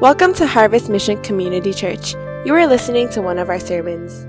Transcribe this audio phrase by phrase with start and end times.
[0.00, 2.14] Welcome to Harvest Mission Community Church.
[2.44, 4.22] You are listening to one of our sermons.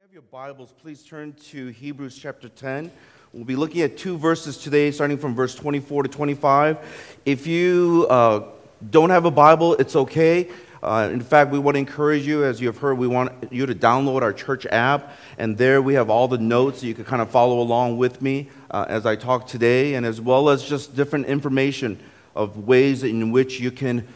[0.00, 2.90] have your Bibles, please turn to Hebrews chapter 10.
[3.34, 6.78] We'll be looking at two verses today, starting from verse 24 to 25.
[7.26, 8.48] If you uh,
[8.88, 10.48] don't have a Bible, it's okay.
[10.84, 13.64] Uh, in fact, we want to encourage you, as you have heard, we want you
[13.64, 17.06] to download our church app, and there we have all the notes so you can
[17.06, 20.62] kind of follow along with me uh, as I talk today, and as well as
[20.62, 21.98] just different information
[22.36, 24.06] of ways in which you can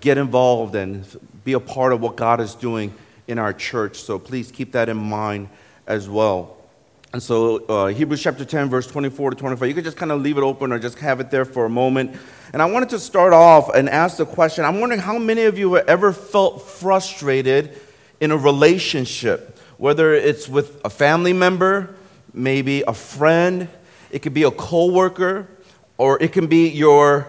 [0.00, 1.04] get involved and
[1.44, 2.94] be a part of what God is doing
[3.28, 3.98] in our church.
[3.98, 5.50] So please keep that in mind
[5.86, 6.56] as well.
[7.12, 10.20] And so, uh, Hebrews chapter 10, verse 24 to 25, you could just kind of
[10.20, 12.16] leave it open or just have it there for a moment.
[12.54, 15.58] And I wanted to start off and ask the question I'm wondering how many of
[15.58, 17.76] you have ever felt frustrated
[18.20, 21.96] in a relationship, whether it's with a family member,
[22.32, 23.68] maybe a friend,
[24.12, 25.48] it could be a coworker,
[25.98, 27.26] or it can be your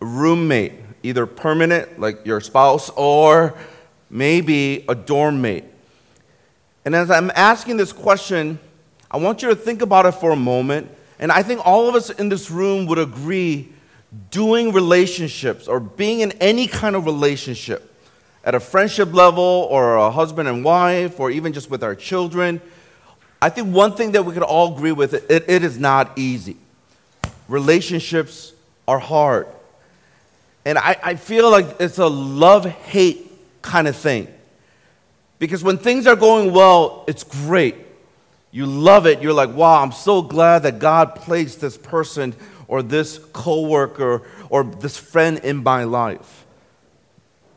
[0.00, 0.72] roommate,
[1.04, 3.56] either permanent, like your spouse, or
[4.10, 5.66] maybe a dorm mate.
[6.84, 8.58] And as I'm asking this question,
[9.08, 10.90] I want you to think about it for a moment.
[11.20, 13.70] And I think all of us in this room would agree
[14.30, 17.90] doing relationships or being in any kind of relationship
[18.44, 22.60] at a friendship level or a husband and wife or even just with our children.
[23.40, 26.56] I think one thing that we could all agree with it, it is not easy.
[27.48, 28.52] Relationships
[28.86, 29.46] are hard.
[30.64, 33.30] And I, I feel like it's a love hate
[33.62, 34.28] kind of thing.
[35.38, 37.76] Because when things are going well, it's great.
[38.50, 39.20] You love it.
[39.20, 42.34] You're like, wow, I'm so glad that God placed this person
[42.74, 46.44] or this coworker or this friend in my life.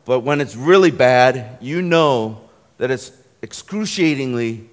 [0.05, 2.39] But when it's really bad, you know
[2.77, 4.69] that it's excruciatingly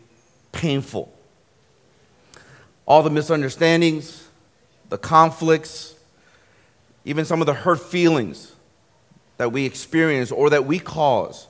[0.53, 1.11] painful.
[2.85, 4.29] All the misunderstandings,
[4.91, 5.95] the conflicts,
[7.07, 8.53] even some of the hurt feelings
[9.39, 11.47] that we experience or that we cause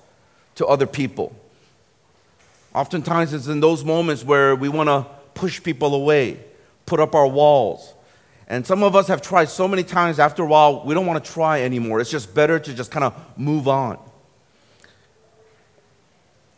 [0.55, 1.35] to other people.
[2.73, 5.05] Oftentimes, it's in those moments where we want to
[5.35, 6.39] push people away,
[6.87, 7.94] put up our walls.
[8.47, 11.25] And some of us have tried so many times, after a while, we don't want
[11.25, 12.01] to try anymore.
[12.01, 13.99] It's just better to just kind of move on.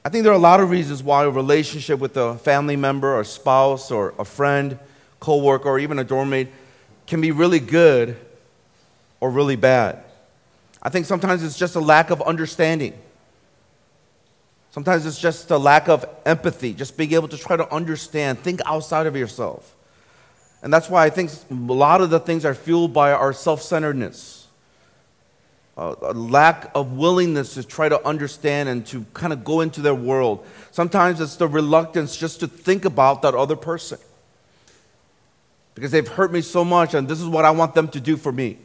[0.05, 3.15] I think there are a lot of reasons why a relationship with a family member,
[3.15, 4.79] or spouse, or a friend,
[5.21, 6.49] coworker, or even a dorm mate
[7.07, 8.17] can be really good
[9.21, 10.03] or really bad.
[10.83, 12.95] I think sometimes it's just a lack of understanding.
[14.73, 18.61] Sometimes it's just a lack of empathy, just being able to try to understand, think
[18.67, 19.76] outside of yourself.
[20.67, 23.63] And that's why I think a lot of the things are fueled by our self
[23.63, 24.49] centeredness,
[25.77, 29.95] a lack of willingness to try to understand and to kind of go into their
[29.95, 30.45] world.
[30.73, 34.01] Sometimes it's the reluctance just to think about that other person
[35.77, 38.17] because they've hurt me so much and this is what I want them to do
[38.17, 38.59] for me.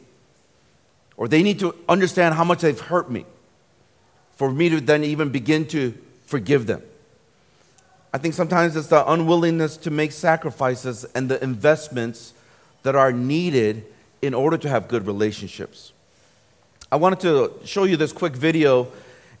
[1.16, 3.26] Or they need to understand how much they've hurt me
[4.32, 5.96] for me to then even begin to
[6.26, 6.82] forgive them.
[8.12, 12.34] I think sometimes it's the unwillingness to make sacrifices and the investments
[12.82, 13.84] that are needed
[14.20, 15.92] in order to have good relationships.
[16.90, 18.88] I wanted to show you this quick video,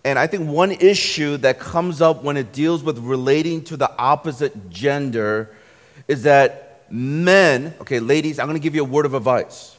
[0.04, 3.90] and I think one issue that comes up when it deals with relating to the
[3.98, 5.54] opposite gender
[6.08, 9.76] is that men, okay, ladies, I'm gonna give you a word of advice.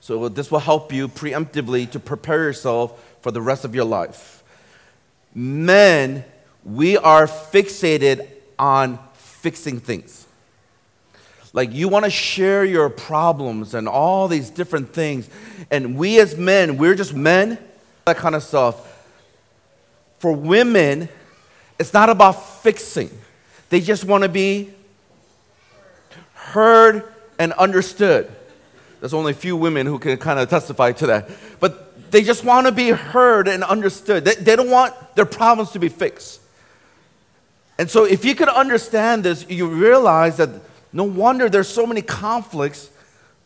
[0.00, 4.34] So this will help you preemptively to prepare yourself for the rest of your life
[5.34, 6.24] men,
[6.64, 8.28] we are fixated
[8.58, 10.26] on fixing things.
[11.52, 15.30] Like you want to share your problems and all these different things.
[15.70, 17.58] And we as men, we're just men,
[18.04, 18.90] that kind of stuff.
[20.18, 21.08] For women,
[21.78, 22.32] it's not about
[22.62, 23.10] fixing,
[23.70, 24.70] they just want to be
[26.34, 27.04] heard
[27.38, 28.30] and understood.
[29.00, 31.30] There's only a few women who can kind of testify to that.
[31.60, 34.24] But they just want to be heard and understood.
[34.24, 36.40] They, they don't want their problems to be fixed.
[37.78, 40.50] And so, if you could understand this, you realize that
[40.92, 42.90] no wonder there's so many conflicts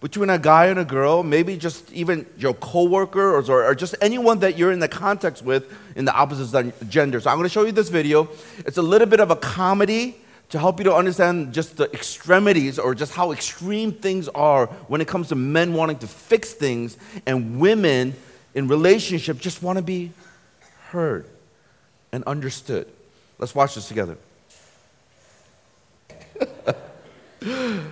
[0.00, 4.38] between a guy and a girl, maybe just even your coworker or, or just anyone
[4.40, 7.20] that you're in the context with in the opposite gender.
[7.20, 8.28] So I'm going to show you this video.
[8.58, 10.16] It's a little bit of a comedy
[10.50, 15.00] to help you to understand just the extremities or just how extreme things are when
[15.00, 16.96] it comes to men wanting to fix things
[17.26, 18.14] and women
[18.54, 20.12] in relationship just want to be
[20.90, 21.26] heard
[22.12, 22.86] and understood.
[23.38, 24.16] Let's watch this together.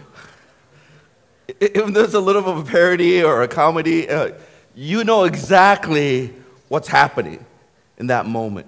[1.49, 4.33] if there's a little bit of a parody or a comedy, uh,
[4.75, 6.35] you know exactly
[6.69, 7.45] what's happening
[7.99, 8.67] in that moment.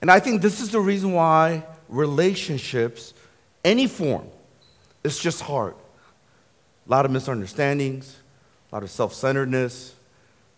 [0.00, 3.14] And I think this is the reason why relationships,
[3.64, 4.26] any form,
[5.02, 5.74] It's just hard.
[6.86, 8.16] A lot of misunderstandings,
[8.70, 9.94] a lot of self centeredness,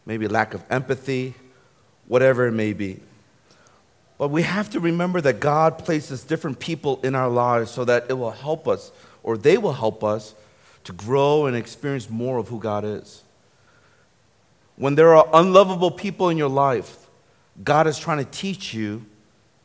[0.05, 1.35] maybe lack of empathy,
[2.07, 3.01] whatever it may be.
[4.19, 8.07] But we have to remember that God places different people in our lives so that
[8.09, 8.91] it will help us,
[9.23, 10.35] or they will help us,
[10.85, 13.23] to grow and experience more of who God is.
[14.77, 17.07] When there are unlovable people in your life,
[17.63, 19.05] God is trying to teach you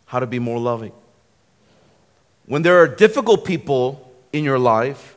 [0.05, 0.91] how to be more loving.
[2.45, 5.15] When there are difficult people in your life,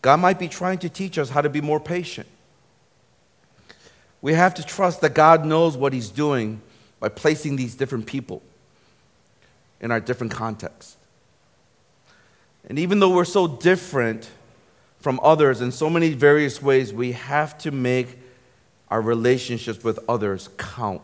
[0.00, 2.28] God might be trying to teach us how to be more patient.
[4.22, 6.60] We have to trust that God knows what He's doing
[7.00, 8.42] by placing these different people
[9.80, 10.96] in our different contexts.
[12.68, 14.28] And even though we're so different
[15.00, 18.18] from others in so many various ways, we have to make
[18.88, 21.02] our relationships with others count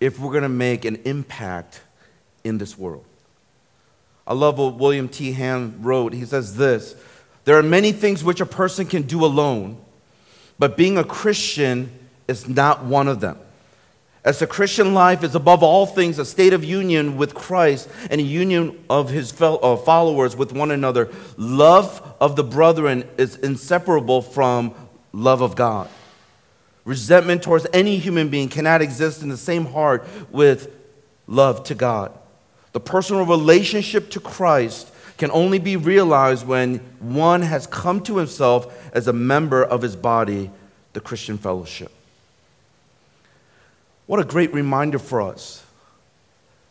[0.00, 1.80] if we're going to make an impact
[2.42, 3.04] in this world.
[4.26, 5.32] I love what William T.
[5.32, 6.12] Ham wrote.
[6.14, 6.96] He says this
[7.44, 9.76] There are many things which a person can do alone,
[10.58, 11.90] but being a Christian
[12.26, 13.38] is not one of them.
[14.24, 18.20] As the Christian life is above all things a state of union with Christ and
[18.20, 24.22] a union of his uh, followers with one another, love of the brethren is inseparable
[24.22, 24.74] from
[25.12, 25.90] love of God.
[26.86, 30.74] Resentment towards any human being cannot exist in the same heart with
[31.26, 32.18] love to God.
[32.72, 38.90] The personal relationship to Christ can only be realized when one has come to himself
[38.94, 40.50] as a member of his body,
[40.94, 41.92] the Christian fellowship.
[44.06, 45.64] What a great reminder for us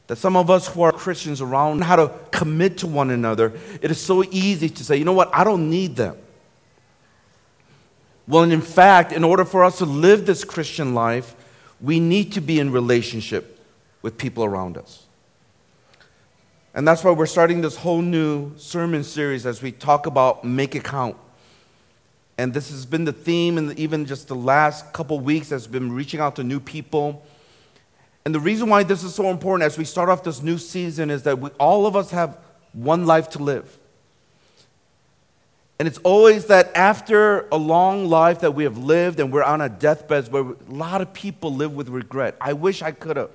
[0.07, 3.53] that some of us who are Christians around how to commit to one another.
[3.81, 6.17] It is so easy to say, you know what, I don't need them.
[8.27, 11.35] Well, in fact, in order for us to live this Christian life,
[11.81, 13.59] we need to be in relationship
[14.01, 15.05] with people around us.
[16.73, 20.75] And that's why we're starting this whole new sermon series as we talk about make
[20.75, 21.15] it count.
[22.37, 25.91] And this has been the theme, and even just the last couple weeks has been
[25.91, 27.25] reaching out to new people.
[28.25, 31.09] And the reason why this is so important as we start off this new season
[31.09, 32.37] is that we, all of us have
[32.71, 33.77] one life to live.
[35.79, 39.59] And it's always that after a long life that we have lived and we're on
[39.59, 42.35] a deathbed where a lot of people live with regret.
[42.39, 43.31] I wish I could have.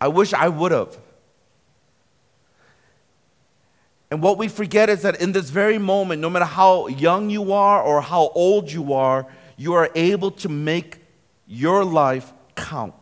[0.00, 0.98] I wish I would have.
[4.12, 7.54] And what we forget is that in this very moment, no matter how young you
[7.54, 9.26] are or how old you are,
[9.56, 10.98] you are able to make
[11.46, 12.92] your life count.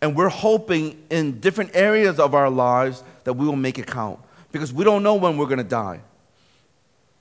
[0.00, 4.20] And we're hoping in different areas of our lives that we will make it count
[4.52, 6.00] because we don't know when we're going to die.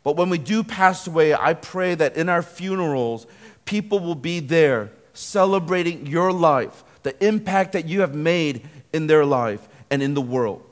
[0.04, 3.26] But when we do pass away, I pray that in our funerals,
[3.66, 9.26] people will be there celebrating your life, the impact that you have made in their
[9.26, 10.67] life and in the world.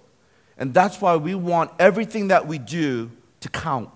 [0.57, 3.11] And that's why we want everything that we do
[3.41, 3.89] to count.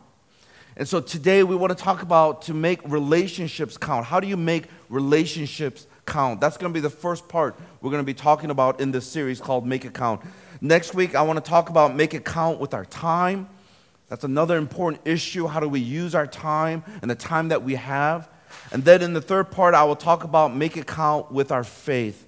[0.76, 4.06] And so today we want to talk about to make relationships count.
[4.06, 6.40] How do you make relationships count?
[6.40, 9.06] That's going to be the first part we're going to be talking about in this
[9.06, 10.22] series called Make It Count.
[10.62, 13.50] Next week, I want to talk about make it count with our time
[14.10, 15.48] that's another important issue.
[15.48, 18.28] How do we use our time and the time that we have?
[18.72, 21.64] And then in the third part, I will talk about make it count with our
[21.64, 22.28] faith,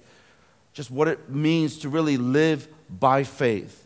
[0.72, 3.81] just what it means to really live by faith.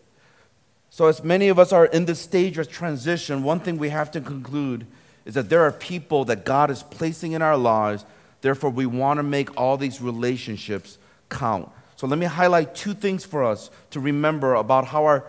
[0.97, 4.11] So, as many of us are in this stage of transition, one thing we have
[4.13, 4.87] to conclude
[5.27, 8.07] is that there are people that God is placing in our lives.
[8.41, 10.97] Therefore, we want to make all these relationships
[11.29, 11.69] count.
[11.97, 15.27] So, let me highlight two things for us to remember about how our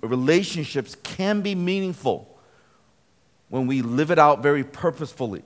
[0.00, 2.34] relationships can be meaningful
[3.50, 5.42] when we live it out very purposefully.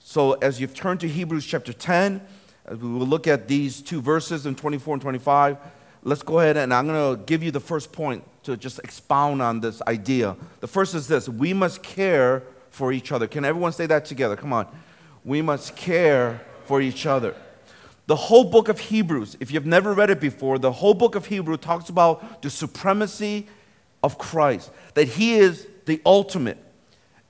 [0.00, 2.20] So, as you've turned to Hebrews chapter 10,
[2.66, 5.58] as we will look at these two verses in 24 and 25,
[6.02, 9.40] let's go ahead and I'm going to give you the first point to just expound
[9.40, 10.36] on this idea.
[10.60, 13.26] The first is this we must care for each other.
[13.26, 14.36] Can everyone say that together?
[14.36, 14.66] Come on.
[15.24, 17.34] We must care for each other.
[18.06, 21.26] The whole book of Hebrews, if you've never read it before, the whole book of
[21.26, 23.46] Hebrew talks about the supremacy
[24.02, 26.58] of Christ, that He is the ultimate.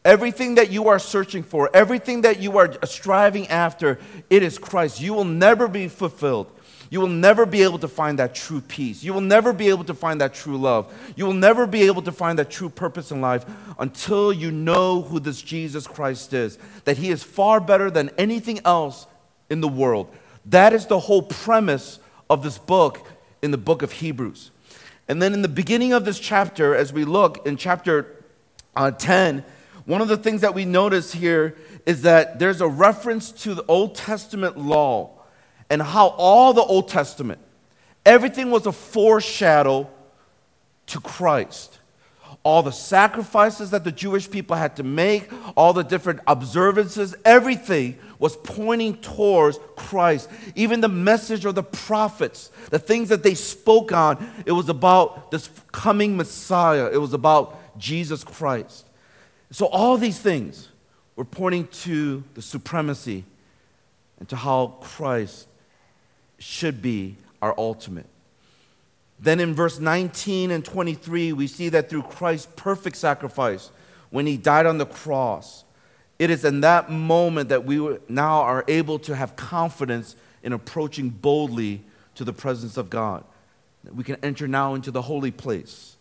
[0.05, 3.99] Everything that you are searching for, everything that you are striving after,
[4.31, 5.01] it is Christ.
[5.01, 6.51] You will never be fulfilled.
[6.93, 9.03] You will never be able to find that true peace.
[9.03, 10.93] You will never be able to find that true love.
[11.17, 13.47] You will never be able to find that true purpose in life
[13.79, 18.61] until you know who this Jesus Christ is, that He is far better than anything
[18.67, 19.07] else
[19.49, 20.15] in the world.
[20.45, 23.09] That is the whole premise of this book
[23.41, 24.51] in the book of Hebrews.
[25.09, 28.23] And then in the beginning of this chapter, as we look in chapter
[28.77, 29.43] uh, 10,
[29.87, 31.57] one of the things that we notice here
[31.87, 35.22] is that there's a reference to the Old Testament law
[35.73, 37.41] and how all the Old Testament,
[38.05, 39.89] everything was a foreshadow
[40.89, 41.79] to Christ.
[42.45, 47.97] all the sacrifices that the Jewish people had to make, all the different observances, everything
[48.19, 50.29] was pointing towards Christ.
[50.57, 55.31] Even the message of the prophets, the things that they spoke on, it was about
[55.31, 58.87] this coming Messiah, it was about Jesus Christ.
[59.53, 60.69] So, all these things
[61.15, 63.25] were pointing to the supremacy
[64.19, 65.47] and to how Christ
[66.43, 68.07] should be our ultimate.
[69.21, 73.71] Then in verse 19 and 23, we see that through Christ's perfect sacrifice,
[74.11, 75.65] when he died on the cross,
[76.19, 81.09] it is in that moment that we now are able to have confidence in approaching
[81.09, 81.85] boldly
[82.17, 83.25] to the presence of God.
[83.95, 85.97] We can enter now into the holy place.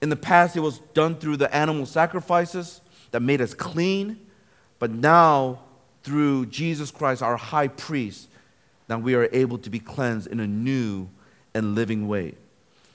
[0.00, 2.80] In the past, it was done through the animal sacrifices
[3.10, 4.18] that made us clean,
[4.78, 5.60] but now
[6.02, 8.28] through Jesus Christ, our high priest,
[8.92, 11.08] now we are able to be cleansed in a new
[11.54, 12.34] and living way.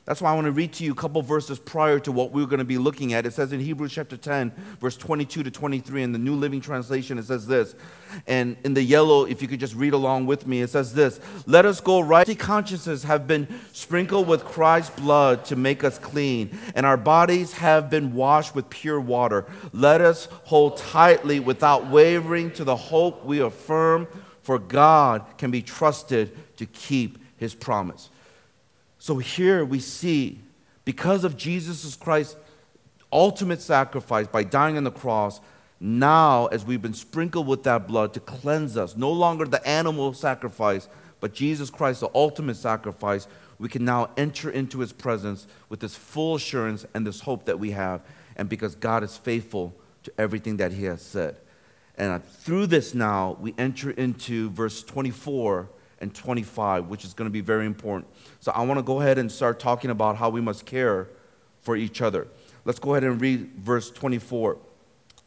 [0.05, 2.45] That's why I want to read to you a couple verses prior to what we're
[2.45, 3.25] going to be looking at.
[3.25, 7.17] It says in Hebrews chapter 10, verse 22 to 23, in the New Living Translation,
[7.17, 7.73] it says this.
[8.27, 11.19] And in the yellow, if you could just read along with me, it says this
[11.47, 12.37] Let us go right.
[12.37, 17.89] Consciences have been sprinkled with Christ's blood to make us clean, and our bodies have
[17.89, 19.45] been washed with pure water.
[19.73, 24.07] Let us hold tightly without wavering to the hope we affirm,
[24.47, 28.09] for God can be trusted to keep his promise.
[28.97, 30.39] So here we see,
[30.85, 32.37] because of Jesus Christ's
[33.11, 35.41] ultimate sacrifice by dying on the cross,
[35.81, 40.13] now as we've been sprinkled with that blood to cleanse us, no longer the animal
[40.13, 40.87] sacrifice,
[41.19, 43.27] but Jesus Christ, the ultimate sacrifice,
[43.59, 47.59] we can now enter into his presence with this full assurance and this hope that
[47.59, 47.99] we have.
[48.37, 51.35] And because God is faithful to everything that he has said.
[51.97, 55.67] And through this now, we enter into verse 24
[55.99, 58.07] and 25, which is going to be very important.
[58.39, 61.07] So I want to go ahead and start talking about how we must care
[61.61, 62.27] for each other.
[62.65, 64.57] Let's go ahead and read verse 24.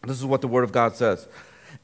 [0.07, 1.27] This is what the Word of God says.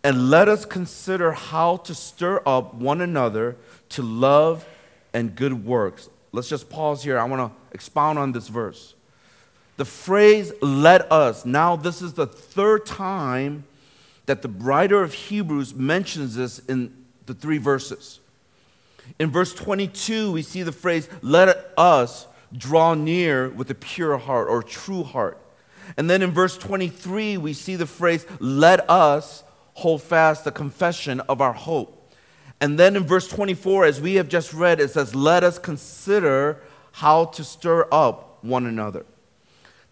[0.04, 3.56] And let us consider how to stir up one another
[3.90, 4.66] to love
[5.12, 6.08] and good works.
[6.32, 7.18] Let's just pause here.
[7.18, 8.94] I want to expound on this verse.
[9.76, 13.64] The phrase let us, now this is the third time
[14.26, 18.20] that the writer of Hebrews mentions this in the three verses.
[19.18, 24.48] In verse 22, we see the phrase, let us draw near with a pure heart
[24.48, 25.38] or true heart.
[25.96, 31.20] And then in verse 23, we see the phrase, let us hold fast the confession
[31.20, 31.92] of our hope.
[32.60, 36.60] And then in verse 24, as we have just read, it says, let us consider
[36.92, 39.04] how to stir up one another.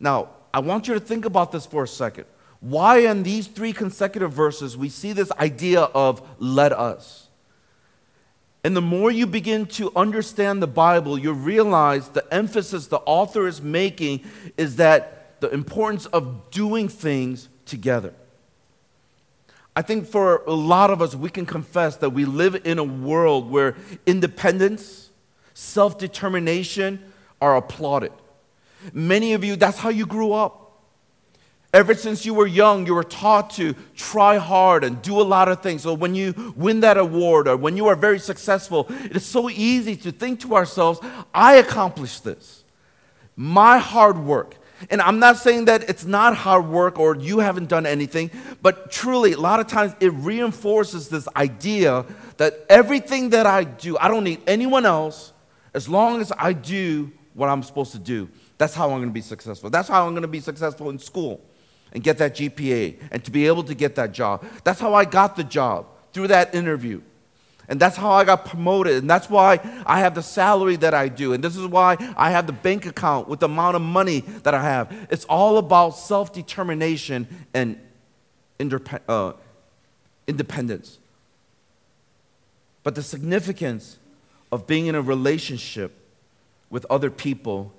[0.01, 2.25] Now, I want you to think about this for a second.
[2.65, 7.29] Why in these three consecutive verses we see this idea of let us?
[8.65, 13.47] And the more you begin to understand the Bible, you realize the emphasis the author
[13.47, 14.25] is making
[14.57, 18.15] is that the importance of doing things together.
[19.77, 22.85] I think for a lot of us, we can confess that we live in a
[22.85, 25.11] world where independence,
[25.53, 28.13] self determination are applauded.
[28.95, 30.64] Many of you, that's how you grew up.
[31.75, 35.49] Ever since you were young, you were taught to try hard and do a lot
[35.49, 35.83] of things.
[35.83, 39.51] So when you win that award or when you are very successful, it is so
[39.51, 41.01] easy to think to ourselves,
[41.35, 42.63] I accomplished this.
[43.35, 44.55] My hard work.
[44.89, 48.31] And I'm not saying that it's not hard work or you haven't done anything,
[48.63, 53.99] but truly, a lot of times it reinforces this idea that everything that I do,
[53.99, 55.33] I don't need anyone else
[55.75, 58.29] as long as I do what I'm supposed to do.
[58.59, 59.71] That's how I'm going to be successful.
[59.71, 61.41] That's how I'm going to be successful in school
[61.95, 64.45] and get that GPA and to be able to get that job.
[64.65, 67.01] That's how I got the job through that interview.
[67.69, 68.97] And that's how I got promoted.
[68.97, 71.33] And that's why I have the salary that I do.
[71.33, 74.53] And this is why I have the bank account with the amount of money that
[74.53, 74.93] I have.
[75.11, 77.81] It's all about self determination and
[79.09, 79.33] uh,
[80.27, 80.99] independence.
[82.83, 83.99] But the significance
[84.53, 85.93] of being in a relationship
[86.69, 87.73] with other people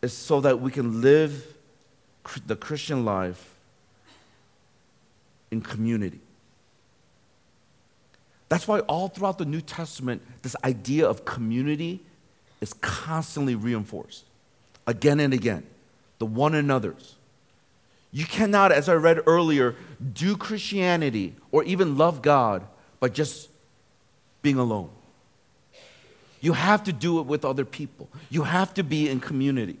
[0.00, 1.53] is so that we can live
[2.46, 3.54] the Christian life
[5.50, 6.20] in community.
[8.48, 12.00] That's why all throughout the New Testament, this idea of community
[12.60, 14.24] is constantly reinforced
[14.86, 15.66] again and again.
[16.18, 17.16] The one another's.
[18.12, 19.74] You cannot, as I read earlier,
[20.12, 22.64] do Christianity or even love God
[23.00, 23.48] by just
[24.40, 24.90] being alone.
[26.40, 29.78] You have to do it with other people, you have to be in community.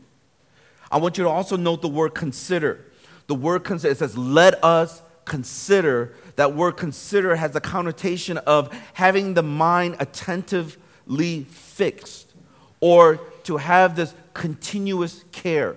[0.94, 2.78] I want you to also note the word consider.
[3.26, 6.14] The word consider, it says, let us consider.
[6.36, 12.32] That word consider has the connotation of having the mind attentively fixed
[12.78, 15.76] or to have this continuous care.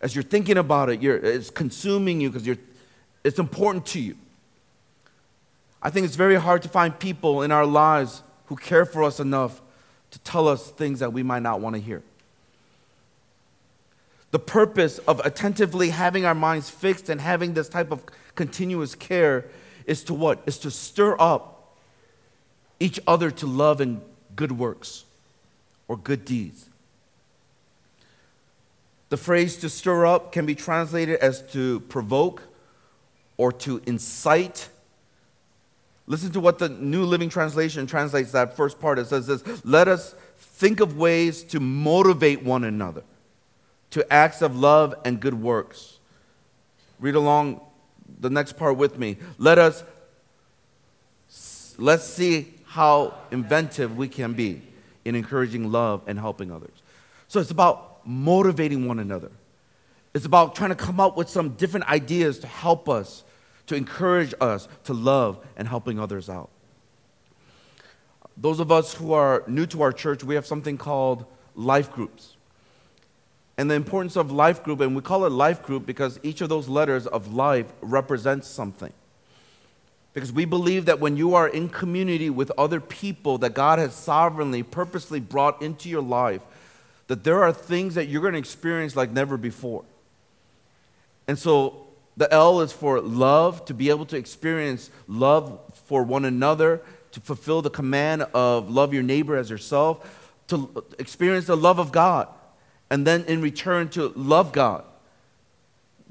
[0.00, 2.56] as you're thinking about it, you're, it's consuming you because
[3.24, 4.16] it's important to you.
[5.82, 9.18] I think it's very hard to find people in our lives who care for us
[9.18, 9.60] enough
[10.12, 12.04] to tell us things that we might not want to hear.
[14.32, 18.02] The purpose of attentively having our minds fixed and having this type of
[18.34, 19.44] continuous care
[19.86, 20.42] is to what?
[20.46, 21.76] Is to stir up
[22.80, 24.00] each other to love and
[24.34, 25.04] good works
[25.86, 26.64] or good deeds.
[29.10, 32.42] The phrase to stir up can be translated as to provoke
[33.36, 34.70] or to incite.
[36.06, 38.98] Listen to what the New Living Translation translates that first part.
[38.98, 43.02] It says this Let us think of ways to motivate one another
[43.92, 45.98] to acts of love and good works.
[46.98, 47.60] Read along
[48.20, 49.16] the next part with me.
[49.38, 49.84] Let us
[51.78, 54.62] let's see how inventive we can be
[55.04, 56.82] in encouraging love and helping others.
[57.28, 59.30] So it's about motivating one another.
[60.14, 63.24] It's about trying to come up with some different ideas to help us,
[63.66, 66.50] to encourage us to love and helping others out.
[68.36, 72.36] Those of us who are new to our church, we have something called life groups.
[73.58, 76.48] And the importance of life group, and we call it life group because each of
[76.48, 78.92] those letters of life represents something.
[80.14, 83.94] Because we believe that when you are in community with other people that God has
[83.94, 86.42] sovereignly, purposely brought into your life,
[87.08, 89.84] that there are things that you're going to experience like never before.
[91.28, 96.24] And so the L is for love, to be able to experience love for one
[96.24, 96.82] another,
[97.12, 101.92] to fulfill the command of love your neighbor as yourself, to experience the love of
[101.92, 102.28] God,
[102.92, 104.84] and then in return to love God.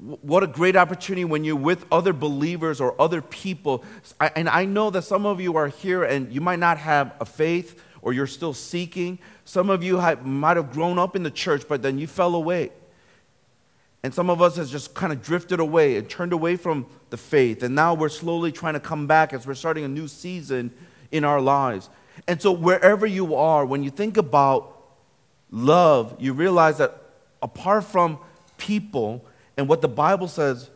[0.00, 3.84] What a great opportunity when you're with other believers or other people.
[4.34, 7.24] And I know that some of you are here and you might not have a
[7.24, 9.20] faith or you're still seeking.
[9.44, 12.34] Some of you have, might have grown up in the church, but then you fell
[12.34, 12.72] away.
[14.02, 17.16] And some of us has just kind of drifted away and turned away from the
[17.16, 17.62] faith.
[17.62, 20.72] And now we're slowly trying to come back as we're starting a new season
[21.12, 21.88] in our lives.
[22.26, 24.81] And so, wherever you are, when you think about
[25.52, 27.00] love, you realize that
[27.40, 28.18] apart from
[28.56, 29.24] people
[29.56, 30.70] and what the Bible says,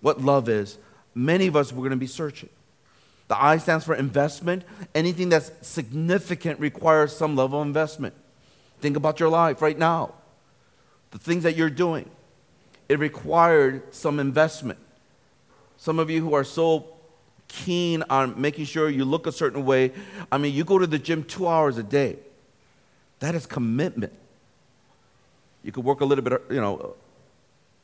[0.00, 0.78] what love is,
[1.14, 2.48] many of us we're going to be searching.
[3.28, 4.64] The I stands for investment.
[4.94, 8.14] Anything that's significant requires some level of investment.
[8.80, 10.14] Think about your life right now.
[11.10, 12.10] The things that you're doing,
[12.88, 14.78] it required some investment.
[15.76, 16.88] Some of you who are so
[17.48, 19.92] keen on making sure you look a certain way,
[20.30, 22.16] I mean, you go to the gym two hours a day.
[23.20, 24.12] That is commitment.
[25.62, 26.94] You could work a little bit, you know,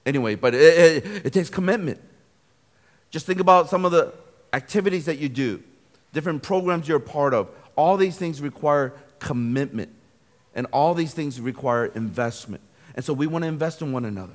[0.05, 2.01] anyway, but it, it, it takes commitment.
[3.11, 4.13] Just think about some of the
[4.53, 5.63] activities that you do,
[6.13, 9.91] different programs you're a part of, all these things require commitment.
[10.55, 12.63] And all these things require investment.
[12.97, 14.35] And so we want to invest in one another.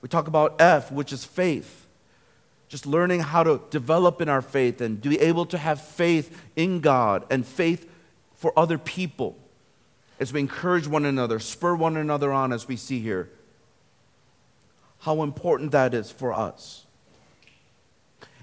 [0.00, 1.86] We talk about F, which is faith.
[2.68, 6.42] Just learning how to develop in our faith and to be able to have faith
[6.56, 7.89] in God and faith
[8.40, 9.36] for other people
[10.18, 13.28] as we encourage one another, spur one another on, as we see here.
[15.00, 16.86] How important that is for us.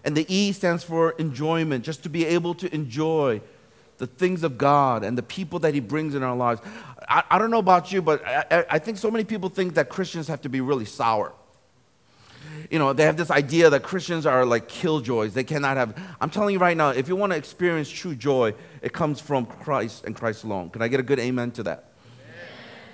[0.03, 3.41] And the E stands for enjoyment, just to be able to enjoy
[3.97, 6.62] the things of God and the people that He brings in our lives.
[7.10, 9.89] I, I don't know about you, but I, I think so many people think that
[9.89, 11.33] Christians have to be really sour.
[12.69, 15.34] You know, they have this idea that Christians are like killjoys.
[15.34, 15.97] They cannot have.
[16.19, 19.45] I'm telling you right now, if you want to experience true joy, it comes from
[19.45, 20.69] Christ and Christ alone.
[20.69, 21.86] Can I get a good amen to that?
[22.06, 22.45] Amen.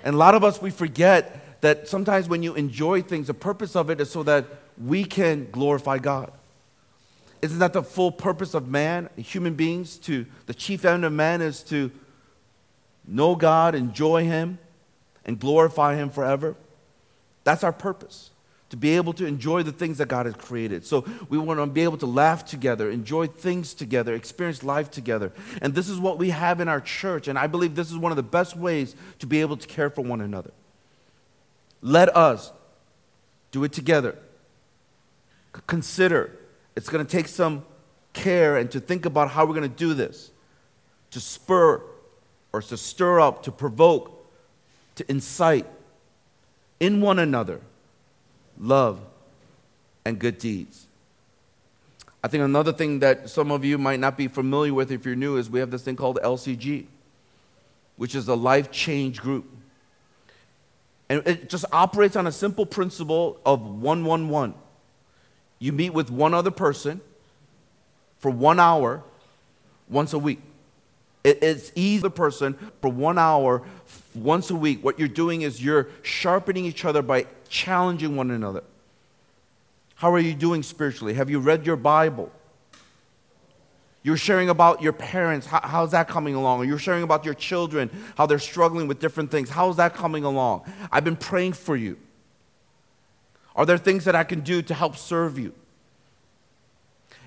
[0.04, 3.74] And a lot of us, we forget that sometimes when you enjoy things, the purpose
[3.74, 4.46] of it is so that
[4.82, 6.30] we can glorify God.
[7.42, 9.98] Isn't that the full purpose of man, human beings?
[9.98, 11.90] To the chief end of man is to
[13.06, 14.58] know God, enjoy Him,
[15.24, 16.54] and glorify Him forever.
[17.44, 18.30] That's our purpose.
[18.74, 20.84] To be able to enjoy the things that God has created.
[20.84, 25.32] So we want to be able to laugh together, enjoy things together, experience life together.
[25.62, 27.28] And this is what we have in our church.
[27.28, 29.90] And I believe this is one of the best ways to be able to care
[29.90, 30.50] for one another.
[31.82, 32.50] Let us
[33.52, 34.18] do it together.
[35.68, 36.36] Consider
[36.74, 37.64] it's going to take some
[38.12, 40.32] care and to think about how we're going to do this
[41.12, 41.80] to spur
[42.52, 44.28] or to stir up, to provoke,
[44.96, 45.66] to incite
[46.80, 47.60] in one another
[48.58, 49.00] love
[50.04, 50.86] and good deeds.
[52.22, 55.16] I think another thing that some of you might not be familiar with if you're
[55.16, 56.86] new is we have this thing called LCG,
[57.96, 59.44] which is a life change group.
[61.08, 64.54] And it just operates on a simple principle of 111
[65.58, 67.00] you meet with one other person
[68.18, 69.02] for one hour
[69.88, 70.40] once a week.
[71.24, 73.62] It's easy the person for one hour
[74.14, 74.84] once a week.
[74.84, 78.62] What you're doing is you're sharpening each other by challenging one another.
[79.96, 81.14] How are you doing spiritually?
[81.14, 82.30] Have you read your Bible?
[84.02, 85.46] You're sharing about your parents.
[85.46, 86.68] How, how's that coming along?
[86.68, 89.48] You're sharing about your children, how they're struggling with different things.
[89.48, 90.70] How's that coming along?
[90.92, 91.96] I've been praying for you.
[93.56, 95.54] Are there things that I can do to help serve you?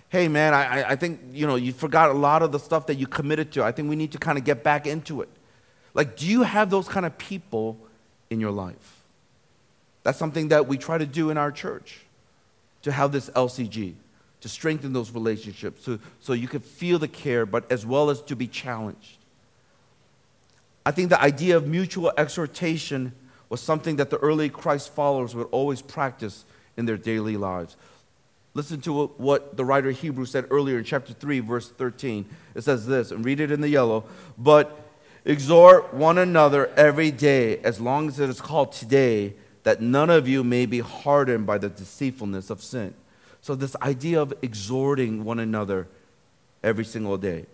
[0.10, 2.95] Hey, man, I, I think, you know, you forgot a lot of the stuff that
[2.95, 3.63] you committed to.
[3.63, 5.30] I think we need to kind of get back into it.
[5.98, 7.76] Like, do you have those kind of people
[8.30, 9.02] in your life?
[10.04, 12.02] That's something that we try to do in our church,
[12.84, 13.96] to have this LCG
[14.40, 18.22] to strengthen those relationships so, so you can feel the care, but as well as
[18.22, 19.18] to be challenged.
[20.86, 23.14] I think the idea of mutual exhortation
[23.50, 26.46] was something that the early Christ followers would always practice
[26.78, 27.76] in their daily lives.
[28.54, 32.26] Listen to what the writer of Hebrews said earlier in chapter 3, verse 13.
[32.54, 34.06] It says this, and read it in the yellow.
[34.38, 34.87] But
[35.28, 40.28] exhort one another every day, as long as it is called today, that none of
[40.28, 42.94] you may be hardened by the deceitfulness of sin.
[43.42, 45.88] So, this idea of exhorting one another
[46.63, 47.46] every single day.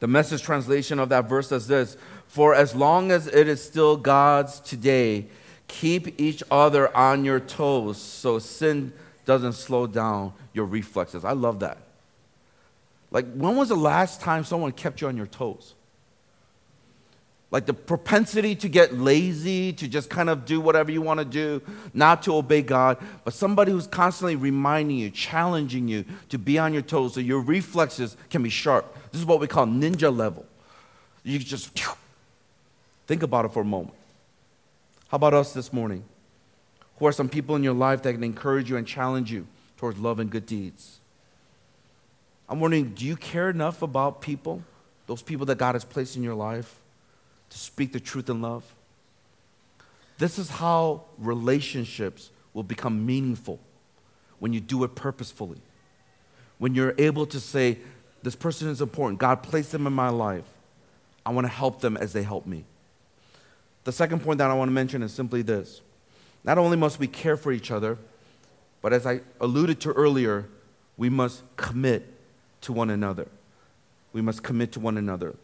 [0.00, 1.96] The message translation of that verse says this
[2.28, 5.26] For as long as it is still God's today,
[5.68, 8.92] keep each other on your toes so sin
[9.24, 11.24] doesn't slow down your reflexes.
[11.24, 11.78] I love that.
[13.10, 15.74] Like, when was the last time someone kept you on your toes?
[17.50, 21.24] Like the propensity to get lazy, to just kind of do whatever you want to
[21.24, 21.62] do,
[21.94, 26.72] not to obey God, but somebody who's constantly reminding you, challenging you to be on
[26.72, 28.96] your toes so your reflexes can be sharp.
[29.12, 30.44] This is what we call ninja level.
[31.22, 31.70] You just
[33.06, 33.94] think about it for a moment.
[35.08, 36.02] How about us this morning?
[36.98, 39.98] Who are some people in your life that can encourage you and challenge you towards
[39.98, 40.98] love and good deeds?
[42.48, 44.64] I'm wondering, do you care enough about people,
[45.06, 46.80] those people that God has placed in your life?
[47.50, 48.64] To speak the truth in love.
[50.18, 53.60] This is how relationships will become meaningful
[54.38, 55.60] when you do it purposefully.
[56.58, 57.78] When you're able to say,
[58.22, 59.20] This person is important.
[59.20, 60.44] God placed them in my life.
[61.24, 62.64] I want to help them as they help me.
[63.84, 65.80] The second point that I want to mention is simply this
[66.44, 67.98] not only must we care for each other,
[68.80, 70.46] but as I alluded to earlier,
[70.96, 72.06] we must commit
[72.62, 73.28] to one another.
[74.12, 75.34] We must commit to one another.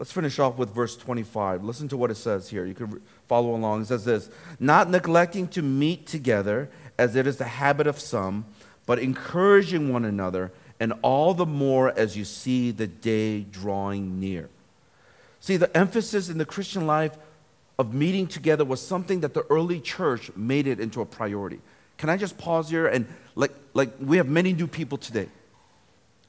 [0.00, 1.62] Let's finish off with verse 25.
[1.62, 2.64] Listen to what it says here.
[2.64, 3.82] You can follow along.
[3.82, 8.46] It says this Not neglecting to meet together, as it is the habit of some,
[8.86, 14.48] but encouraging one another, and all the more as you see the day drawing near.
[15.38, 17.14] See, the emphasis in the Christian life
[17.78, 21.60] of meeting together was something that the early church made it into a priority.
[21.98, 22.86] Can I just pause here?
[22.86, 25.28] And like, like we have many new people today,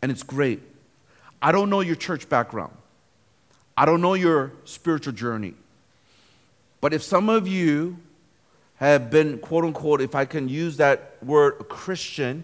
[0.02, 0.62] and it's great.
[1.42, 2.74] I don't know your church background.
[3.82, 5.56] I don't know your spiritual journey.
[6.82, 7.98] But if some of you
[8.76, 12.44] have been, quote unquote, if I can use that word, a Christian,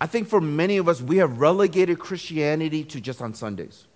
[0.00, 3.86] I think for many of us, we have relegated Christianity to just on Sundays.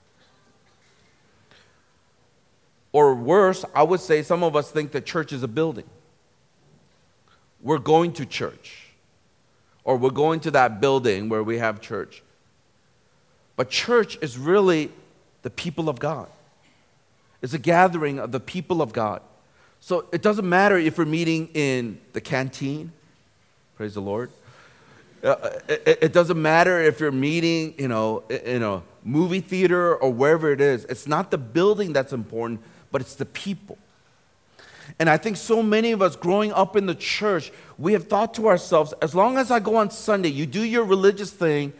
[2.92, 5.90] Or worse, I would say some of us think that church is a building.
[7.60, 8.92] We're going to church,
[9.82, 12.22] or we're going to that building where we have church.
[13.56, 14.92] But church is really
[15.42, 16.28] the people of God.
[17.42, 19.22] It's a gathering of the people of God.
[19.80, 22.92] So it doesn't matter if we're meeting in the canteen,
[23.76, 24.30] praise the Lord.
[25.22, 30.12] Uh, it, it, doesn't matter if you're meeting, you know, in a movie theater or
[30.12, 30.84] wherever it is.
[30.84, 32.60] It's not the building that's important,
[32.92, 33.78] but it's the people.
[34.98, 38.34] And I think so many of us growing up in the church, we have thought
[38.34, 41.72] to ourselves, as long as I go on Sunday, you do your religious thing,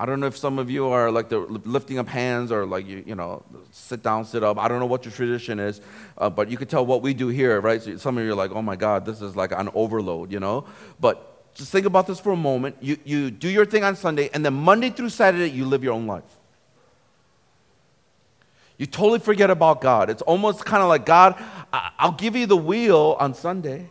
[0.00, 2.86] I don't know if some of you are like the lifting up hands or like
[2.86, 4.56] you, you know, sit down, sit up.
[4.56, 5.80] I don't know what your tradition is,
[6.16, 7.82] uh, but you can tell what we do here, right?
[7.82, 10.38] So some of you are like, oh my God, this is like an overload, you
[10.38, 10.66] know?
[11.00, 12.76] But just think about this for a moment.
[12.80, 15.94] You, you do your thing on Sunday, and then Monday through Saturday, you live your
[15.94, 16.22] own life.
[18.76, 20.10] You totally forget about God.
[20.10, 21.34] It's almost kind of like, God,
[21.72, 23.90] I'll give you the wheel on Sunday,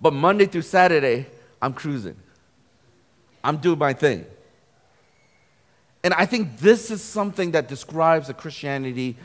[0.00, 1.26] but Monday through Saturday,
[1.60, 2.14] I'm cruising.
[3.42, 4.24] I'm doing my thing.
[6.04, 9.16] And I think this is something that describes a Christianity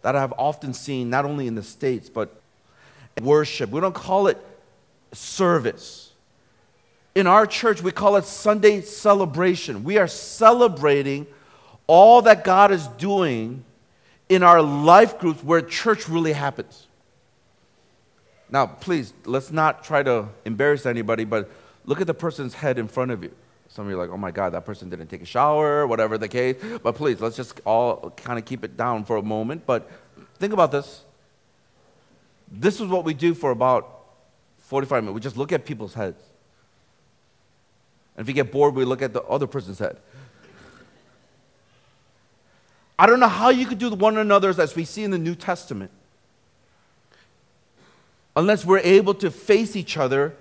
[0.00, 2.34] that I've often seen, not only in the States, but
[3.20, 3.70] worship.
[3.70, 4.38] We don't call it
[5.12, 6.10] service.
[7.14, 9.84] In our church, we call it Sunday celebration.
[9.84, 11.26] We are celebrating
[11.86, 13.62] all that God is doing
[14.30, 16.86] in our life groups where church really happens.
[18.48, 21.50] Now, please, let's not try to embarrass anybody, but
[21.84, 23.32] look at the person's head in front of you.
[23.72, 26.18] Some of you are like, oh my God, that person didn't take a shower, whatever
[26.18, 26.56] the case.
[26.82, 29.64] But please, let's just all kind of keep it down for a moment.
[29.64, 29.90] But
[30.38, 31.02] think about this.
[32.50, 34.04] This is what we do for about
[34.58, 35.14] 45 minutes.
[35.14, 36.22] We just look at people's heads.
[38.14, 39.96] And if you get bored, we look at the other person's head.
[42.98, 45.34] I don't know how you could do one another's as we see in the New
[45.34, 45.90] Testament
[48.36, 50.34] unless we're able to face each other,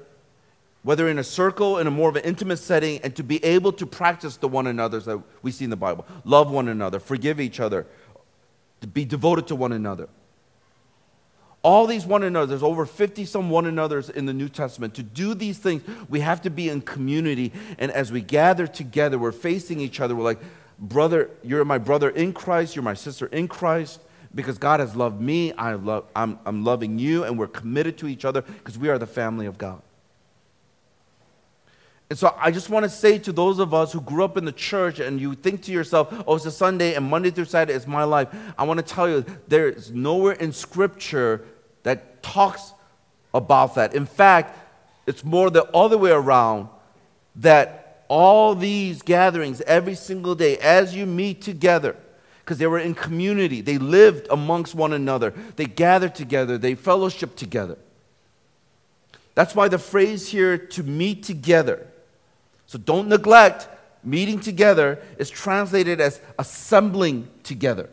[0.84, 3.72] whether in a circle, in a more of an intimate setting, and to be able
[3.74, 6.06] to practice the one another's that we see in the Bible.
[6.26, 7.86] Love one another, forgive each other,
[8.82, 10.10] to be devoted to one another.
[11.64, 14.96] All these one another, there's over 50 some one another's in the New Testament.
[14.96, 17.54] To do these things, we have to be in community.
[17.78, 20.16] And as we gather together, we're facing each other.
[20.16, 20.40] We're like,
[20.80, 24.02] brother, you're my brother in Christ, you're my sister in Christ.
[24.34, 28.08] Because God has loved me, I love, I'm, I'm loving you, and we're committed to
[28.08, 29.82] each other because we are the family of God.
[32.12, 34.44] And so I just want to say to those of us who grew up in
[34.44, 37.72] the church and you think to yourself, oh, it's a Sunday and Monday through Saturday
[37.72, 38.28] is my life.
[38.58, 41.46] I want to tell you, there is nowhere in Scripture
[41.84, 42.74] that talks
[43.34, 43.94] about that.
[43.94, 44.60] In fact,
[45.08, 46.68] it's more the other way around
[47.38, 51.96] that all these gatherings every single day, as you meet together,
[52.44, 57.38] because they were in community, they lived amongst one another, they gathered together, they fellowshiped
[57.38, 57.78] together.
[59.34, 61.88] That's why the phrase here to meet together.
[62.72, 63.68] So don't neglect
[64.02, 67.90] meeting together is translated as assembling together.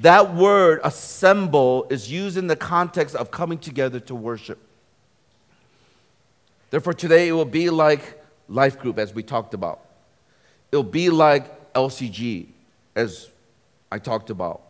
[0.00, 4.58] That word, assemble, is used in the context of coming together to worship.
[6.68, 9.80] Therefore, today it will be like Life Group, as we talked about.
[10.70, 12.48] It'll be like LCG,
[12.94, 13.30] as
[13.90, 14.60] I talked about.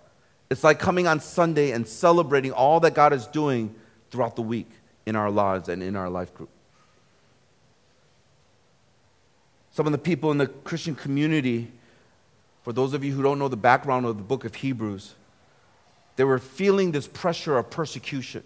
[0.48, 3.74] It's like coming on Sunday and celebrating all that God is doing
[4.12, 4.70] throughout the week
[5.06, 6.50] in our lives and in our life group.
[9.74, 11.70] Some of the people in the Christian community
[12.64, 15.14] for those of you who don't know the background of the book of Hebrews,
[16.16, 18.42] they were feeling this pressure of persecution.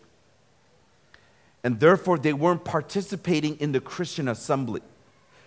[1.62, 4.80] And therefore, they weren't participating in the Christian assembly.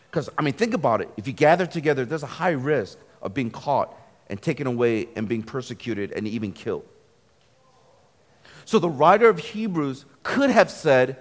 [0.10, 1.10] Because, I mean, think about it.
[1.18, 3.94] If you gather together, there's a high risk of being caught
[4.30, 6.86] and taken away and being persecuted and even killed.
[8.64, 11.18] So the writer of Hebrews could have said,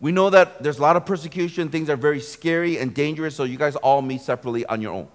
[0.00, 3.44] We know that there's a lot of persecution, things are very scary and dangerous, so
[3.44, 5.08] you guys all meet separately on your own.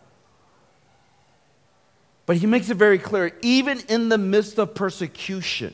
[2.25, 5.73] But he makes it very clear even in the midst of persecution,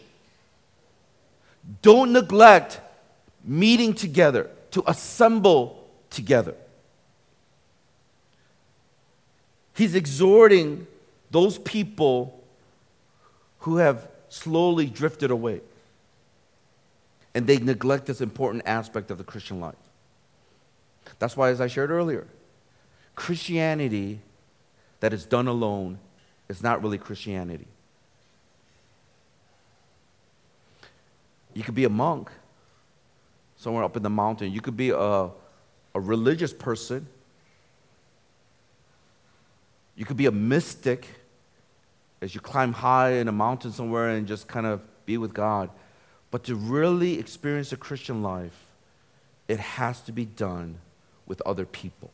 [1.82, 2.82] don't neglect
[3.44, 6.56] meeting together, to assemble together.
[9.74, 10.86] He's exhorting
[11.32, 12.44] those people
[13.60, 15.62] who have slowly drifted away
[17.34, 19.76] and they neglect this important aspect of the Christian life.
[21.20, 22.28] That's why, as I shared earlier,
[23.16, 24.22] Christianity
[25.00, 26.00] that is done alone
[26.48, 27.68] is not really Christianity.
[31.54, 32.30] You could be a monk
[33.58, 34.52] somewhere up in the mountain.
[34.52, 35.32] You could be a, a
[35.96, 37.08] religious person.
[39.96, 41.08] You could be a mystic
[42.22, 45.70] as you climb high in a mountain somewhere and just kind of be with God.
[46.32, 48.66] But to really experience a Christian life,
[49.48, 50.78] it has to be done
[51.26, 52.12] with other people.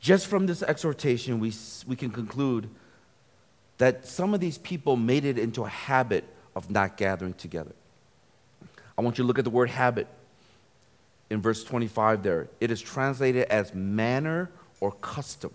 [0.00, 1.52] Just from this exhortation, we,
[1.86, 2.68] we can conclude
[3.78, 7.72] that some of these people made it into a habit of not gathering together.
[8.96, 10.06] I want you to look at the word habit
[11.30, 12.48] in verse 25 there.
[12.60, 15.52] It is translated as manner or custom.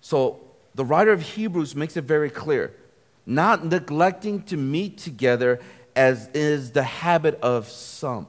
[0.00, 0.40] So
[0.74, 2.74] the writer of Hebrews makes it very clear
[3.30, 5.60] not neglecting to meet together
[5.94, 8.26] as is the habit of some.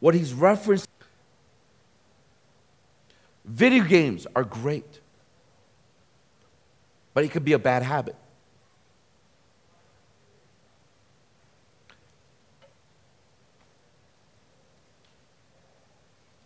[0.00, 0.86] What he's referencing
[3.48, 5.00] Video games are great,
[7.14, 8.14] but it could be a bad habit.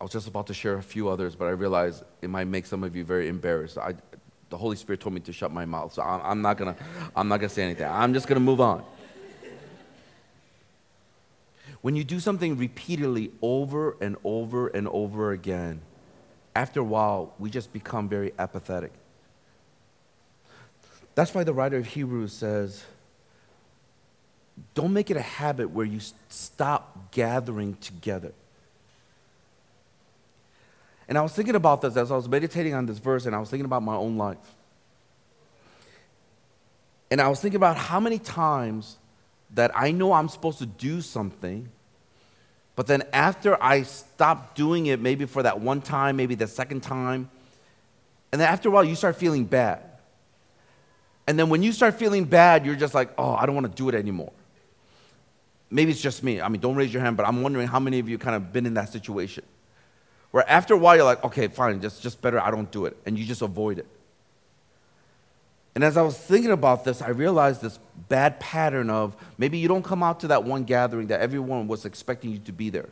[0.00, 2.66] I was just about to share a few others, but I realized it might make
[2.66, 3.78] some of you very embarrassed.
[3.78, 3.94] I,
[4.52, 6.76] the Holy Spirit told me to shut my mouth, so I'm, I'm not gonna,
[7.16, 7.88] I'm not gonna say anything.
[7.88, 8.84] I'm just gonna move on.
[11.80, 15.80] When you do something repeatedly over and over and over again,
[16.54, 18.92] after a while, we just become very apathetic.
[21.14, 22.84] That's why the writer of Hebrews says,
[24.74, 28.32] don't make it a habit where you stop gathering together.
[31.12, 33.38] And I was thinking about this as I was meditating on this verse, and I
[33.38, 34.38] was thinking about my own life.
[37.10, 38.96] And I was thinking about how many times
[39.50, 41.68] that I know I'm supposed to do something,
[42.74, 46.82] But then after I stopped doing it, maybe for that one time, maybe the second
[46.82, 47.30] time,
[48.30, 49.82] and then after a while, you start feeling bad.
[51.26, 53.72] And then when you start feeling bad, you're just like, oh, I don't want to
[53.72, 54.32] do it anymore.
[55.70, 56.40] Maybe it's just me.
[56.40, 58.52] I mean, don't raise your hand, but I'm wondering how many of you kind of
[58.52, 59.44] been in that situation.
[60.32, 62.96] Where after a while, you're like, okay, fine, just, just better I don't do it.
[63.06, 63.86] And you just avoid it.
[65.74, 69.68] And as I was thinking about this, I realized this bad pattern of maybe you
[69.68, 72.88] don't come out to that one gathering that everyone was expecting you to be there.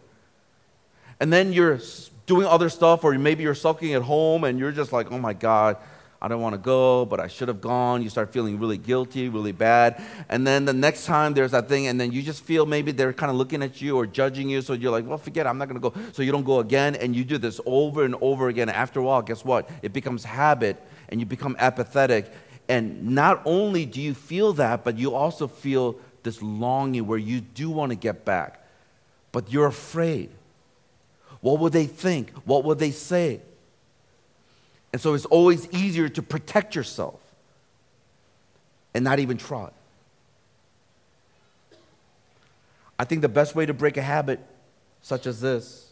[1.18, 1.80] And then you're
[2.26, 5.34] doing other stuff, or maybe you're sulking at home and you're just like, oh my
[5.34, 5.76] God,
[6.22, 8.02] I don't want to go, but I should have gone.
[8.02, 10.02] You start feeling really guilty, really bad.
[10.28, 13.14] And then the next time there's that thing, and then you just feel maybe they're
[13.14, 14.60] kind of looking at you or judging you.
[14.60, 16.12] So you're like, well, forget it, I'm not going to go.
[16.12, 18.68] So you don't go again, and you do this over and over again.
[18.68, 19.70] After a while, guess what?
[19.82, 20.76] It becomes habit,
[21.08, 22.30] and you become apathetic
[22.70, 27.40] and not only do you feel that, but you also feel this longing where you
[27.40, 28.64] do want to get back,
[29.32, 30.30] but you're afraid.
[31.40, 32.30] What will they think?
[32.44, 33.40] What will they say?
[34.92, 37.20] And so it's always easier to protect yourself
[38.94, 39.70] and not even try.
[42.98, 44.40] I think the best way to break a habit
[45.00, 45.90] such as this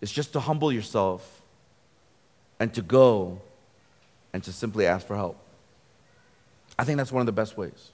[0.00, 1.42] is just to humble yourself
[2.58, 3.40] and to go
[4.32, 5.36] and to simply ask for help.
[6.78, 7.90] I think that's one of the best ways.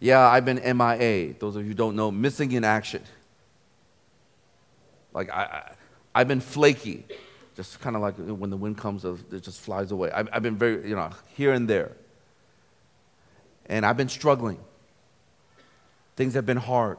[0.00, 1.34] Yeah, I've been MIA.
[1.38, 3.02] Those of you who don't know, missing in action.
[5.12, 5.72] Like, I,
[6.14, 7.04] I, have been flaky.
[7.54, 10.10] Just kind of like when the wind comes, it just flies away.
[10.10, 11.92] I've, I've been very, you know, here and there.
[13.66, 14.58] And I've been struggling.
[16.16, 16.98] Things have been hard.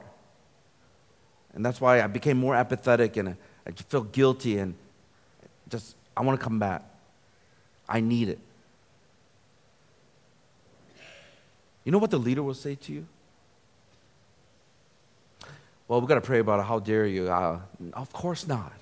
[1.53, 3.35] And that's why I became more apathetic and
[3.65, 4.75] I feel guilty and
[5.69, 6.83] just, I want to come back.
[7.87, 8.39] I need it.
[11.83, 13.05] You know what the leader will say to you?
[15.87, 16.63] Well, we've got to pray about it.
[16.63, 17.29] How dare you?
[17.29, 17.59] Uh,
[17.93, 18.73] of course not.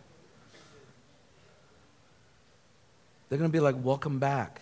[3.31, 4.59] They're going to be like, Welcome back.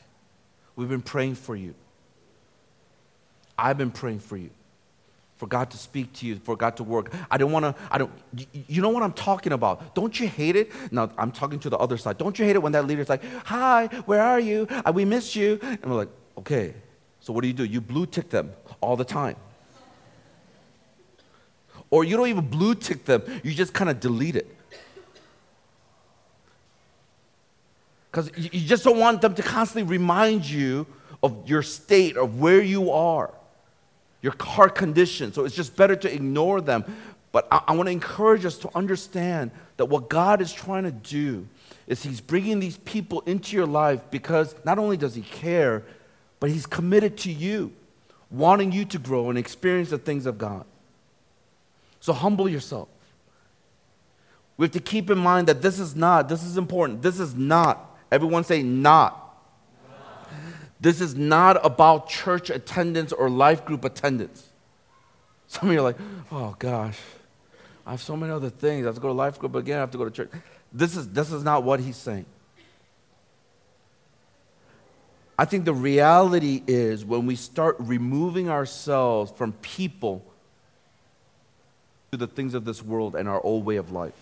[0.75, 1.73] We've been praying for you.
[3.57, 4.51] I've been praying for you.
[5.37, 7.11] For God to speak to you, for God to work.
[7.31, 8.11] I don't want to, I don't,
[8.67, 9.95] you know what I'm talking about.
[9.95, 10.71] Don't you hate it?
[10.91, 12.19] Now, I'm talking to the other side.
[12.19, 14.67] Don't you hate it when that leader's like, Hi, where are you?
[14.93, 15.57] We missed you.
[15.63, 16.75] And we're like, Okay,
[17.21, 17.65] so what do you do?
[17.65, 18.51] You blue tick them
[18.81, 19.35] all the time.
[21.89, 24.48] Or you don't even blue tick them, you just kind of delete it.
[28.11, 30.87] Because you just don't want them to constantly remind you
[31.21, 33.31] of your state, of where you are,
[34.21, 35.31] your heart condition.
[35.33, 36.85] So it's just better to ignore them.
[37.31, 40.91] But I, I want to encourage us to understand that what God is trying to
[40.91, 41.47] do
[41.87, 45.83] is He's bringing these people into your life because not only does He care,
[46.39, 47.71] but He's committed to you,
[48.31, 50.65] wanting you to grow and experience the things of God.
[51.99, 52.87] So humble yourself.
[54.57, 57.35] We have to keep in mind that this is not, this is important, this is
[57.35, 59.25] not, everyone say not.
[60.79, 64.47] This is not about church attendance or life group attendance.
[65.47, 65.97] Some of you are like,
[66.31, 66.97] oh gosh,
[67.85, 68.85] I have so many other things.
[68.85, 70.29] I have to go to life group again, I have to go to church.
[70.71, 72.25] This is, this is not what he's saying.
[75.37, 80.23] I think the reality is when we start removing ourselves from people
[82.11, 84.13] to the things of this world and our old way of life.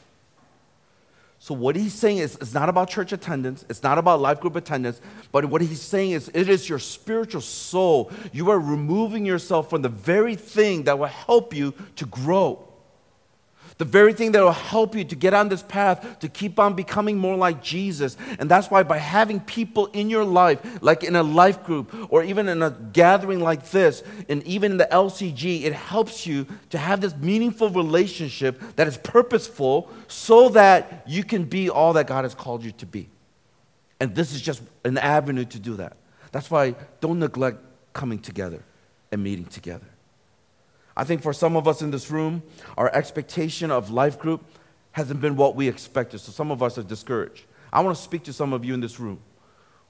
[1.40, 4.56] So, what he's saying is, it's not about church attendance, it's not about life group
[4.56, 5.00] attendance,
[5.32, 8.12] but what he's saying is, it is your spiritual soul.
[8.34, 12.67] You are removing yourself from the very thing that will help you to grow
[13.78, 16.74] the very thing that will help you to get on this path to keep on
[16.74, 18.18] becoming more like Jesus.
[18.40, 22.24] And that's why, by having people in your life, like in a life group or
[22.24, 26.78] even in a gathering like this, and even in the LCG, it helps you to
[26.78, 32.24] have this meaningful relationship that is purposeful so that you can be all that God
[32.24, 33.10] has called you to be.
[34.00, 35.98] And this is just an avenue to do that.
[36.32, 37.60] That's why don't neglect
[37.94, 38.64] coming together
[39.12, 39.86] and meeting together.
[40.98, 42.42] I think for some of us in this room,
[42.76, 44.44] our expectation of life group
[44.94, 46.20] hasn't been what we expected.
[46.20, 47.44] So some of us are discouraged.
[47.72, 49.20] I want to speak to some of you in this room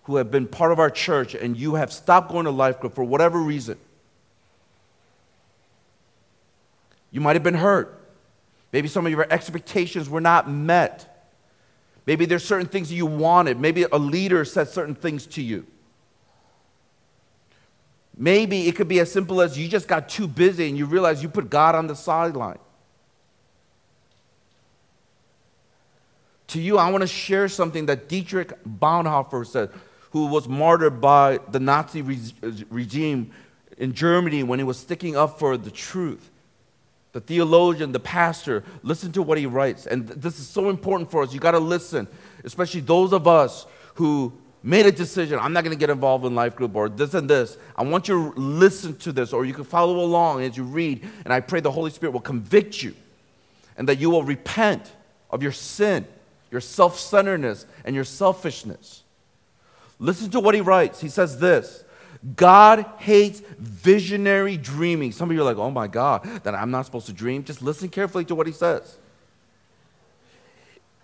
[0.04, 2.94] who have been part of our church and you have stopped going to life group
[2.94, 3.78] for whatever reason.
[7.10, 8.06] You might have been hurt.
[8.74, 11.32] Maybe some of your expectations were not met.
[12.06, 13.62] Maybe there's certain things that you wanted.
[13.62, 15.66] Maybe a leader said certain things to you.
[18.18, 21.22] Maybe it could be as simple as you just got too busy and you realize
[21.22, 22.58] you put God on the sideline.
[26.48, 29.70] To you, I want to share something that Dietrich Bonhoeffer said,
[30.12, 32.20] who was martyred by the Nazi re-
[32.70, 33.32] regime
[33.78, 36.32] in Germany when he was sticking up for the truth,
[37.12, 39.86] the theologian, the pastor, listen to what he writes.
[39.86, 41.34] And th- this is so important for us.
[41.34, 42.08] You got to listen,
[42.44, 44.34] especially those of us who
[44.68, 45.40] made a decision.
[45.40, 47.58] I'm not going to get involved in life group or this and this.
[47.76, 51.08] I want you to listen to this, or you can follow along as you read.
[51.24, 52.94] And I pray the Holy Spirit will convict you
[53.78, 54.92] and that you will repent
[55.32, 56.06] of your sin,
[56.52, 59.04] your self centeredness, and your selfishness.
[60.00, 61.00] Listen to what he writes.
[61.00, 61.86] He says this
[62.36, 65.14] God hates visionary dreaming.
[65.14, 67.46] Some of you are like, oh my God, that I'm not supposed to dream.
[67.46, 68.98] Just listen carefully to what he says.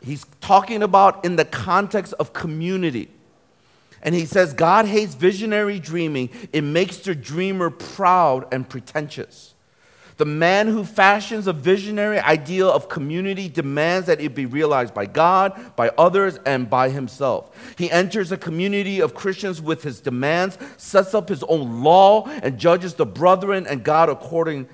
[0.01, 3.09] He's talking about in the context of community.
[4.04, 6.30] And he says, God hates visionary dreaming.
[6.51, 9.54] It makes the dreamer proud and pretentious.
[10.18, 15.08] The man who fashions a visionary ideal of community demands that it be realized by
[15.08, 17.76] God, by others, and by himself.
[17.78, 22.60] He enters a community of Christians with his demands, sets up his own law, and
[22.60, 24.68] judges the brethren and God according,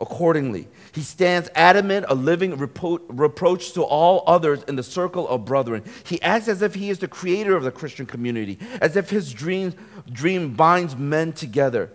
[0.00, 0.68] accordingly.
[0.92, 5.82] He stands adamant, a living repro- reproach to all others in the circle of brethren.
[6.04, 9.32] He acts as if he is the creator of the Christian community, as if his
[9.32, 9.74] dream,
[10.10, 11.90] dream binds men together.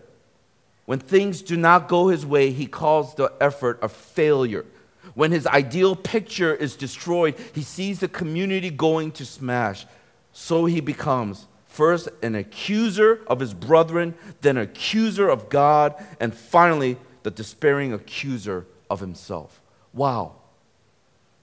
[0.86, 4.66] When things do not go his way, he calls the effort a failure.
[5.14, 9.86] When his ideal picture is destroyed, he sees the community going to smash.
[10.32, 16.98] So he becomes first an accuser of his brethren, then accuser of God, and finally
[17.24, 19.62] the despairing accuser of himself.
[19.94, 20.36] Wow.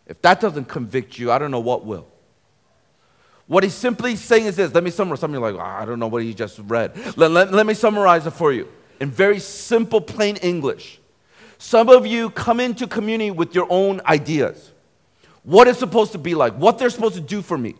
[0.07, 2.07] If that doesn't convict you, I don't know what will.
[3.47, 4.75] What he's simply saying is this.
[4.75, 5.21] Let me summarize.
[5.21, 6.97] Some of you like, oh, I don't know what he just read.
[7.17, 8.69] Let, let, let me summarize it for you
[9.01, 11.01] in very simple, plain English.
[11.59, 14.73] Some of you come into community with your own ideas.
[15.43, 17.77] What it's supposed to be like, what they're supposed to do for me.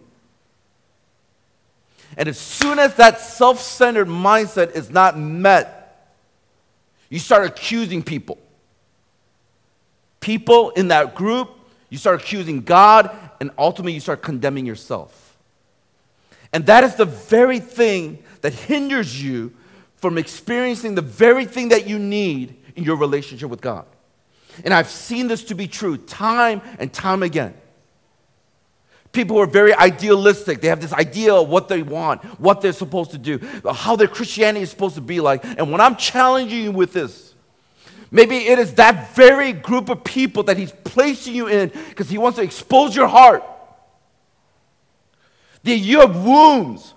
[2.17, 5.76] And as soon as that self centered mindset is not met,
[7.09, 8.39] you start accusing people.
[10.21, 11.51] People in that group,
[11.89, 15.37] you start accusing God, and ultimately you start condemning yourself.
[16.53, 19.53] And that is the very thing that hinders you
[19.97, 23.87] from experiencing the very thing that you need in your relationship with God.
[24.65, 27.55] And I've seen this to be true time and time again.
[29.17, 30.61] People who are very idealistic.
[30.61, 33.41] They have this idea of what they want, what they're supposed to do,
[33.73, 35.43] how their Christianity is supposed to be like.
[35.43, 37.33] And when I'm challenging you with this,
[38.11, 42.19] maybe it is that very group of people that He's placing you in because He
[42.19, 43.43] wants to expose your heart.
[45.63, 46.93] That you have wounds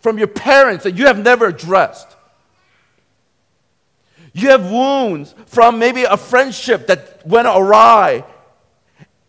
[0.00, 2.08] from your parents that you have never addressed.
[4.32, 8.24] You have wounds from maybe a friendship that went awry.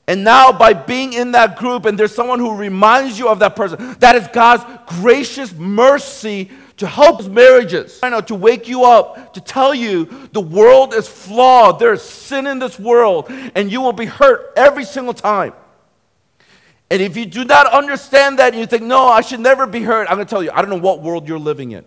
[0.07, 3.55] And now, by being in that group, and there's someone who reminds you of that
[3.55, 9.33] person, that is God's gracious mercy to help marriages, I know, to wake you up,
[9.33, 11.79] to tell you the world is flawed.
[11.79, 15.53] There is sin in this world, and you will be hurt every single time.
[16.91, 19.81] And if you do not understand that and you think, no, I should never be
[19.81, 21.85] hurt, I'm going to tell you, I don't know what world you're living in.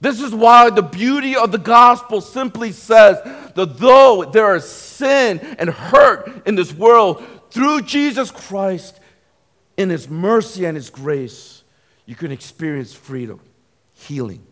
[0.00, 3.18] This is why the beauty of the gospel simply says
[3.54, 8.98] that though there is sin and hurt in this world, through Jesus Christ,
[9.76, 11.62] in His mercy and His grace,
[12.06, 13.40] you can experience freedom,
[13.92, 14.42] healing.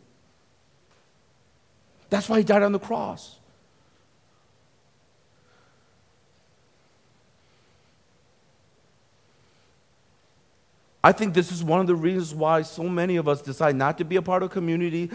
[2.10, 3.37] That's why He died on the cross.
[11.02, 13.98] I think this is one of the reasons why so many of us decide not
[13.98, 15.10] to be a part of community.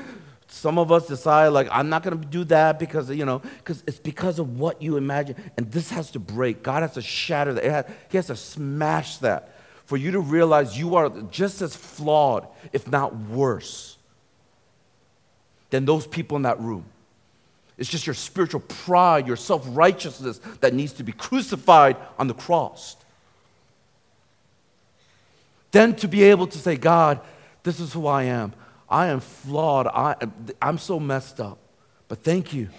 [0.47, 3.84] Some of us decide, like, I'm not going to do that because, you know, because
[3.88, 5.36] it's because of what you imagine.
[5.57, 6.63] And this has to break.
[6.63, 7.63] God has to shatter that.
[7.63, 9.55] Has, he has to smash that
[9.86, 13.97] for you to realize you are just as flawed, if not worse,
[15.69, 16.86] than those people in that room.
[17.77, 22.34] It's just your spiritual pride, your self righteousness that needs to be crucified on the
[22.34, 22.95] cross.
[25.74, 27.19] Then to be able to say, God,
[27.63, 28.53] this is who I am.
[28.88, 29.88] I am flawed.
[29.88, 30.15] I,
[30.61, 31.57] I'm so messed up.
[32.07, 32.69] But thank you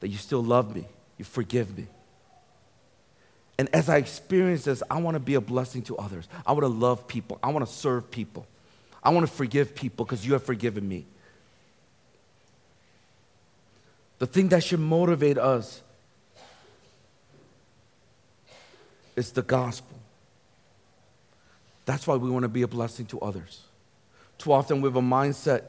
[0.00, 0.84] that you still love me.
[1.16, 1.86] You forgive me.
[3.58, 6.28] And as I experience this, I want to be a blessing to others.
[6.46, 7.38] I want to love people.
[7.42, 8.46] I want to serve people.
[9.02, 11.06] I want to forgive people because you have forgiven me.
[14.18, 15.80] The thing that should motivate us
[19.16, 19.97] is the gospel.
[21.88, 23.62] That's why we want to be a blessing to others.
[24.36, 25.62] Too often we have a mindset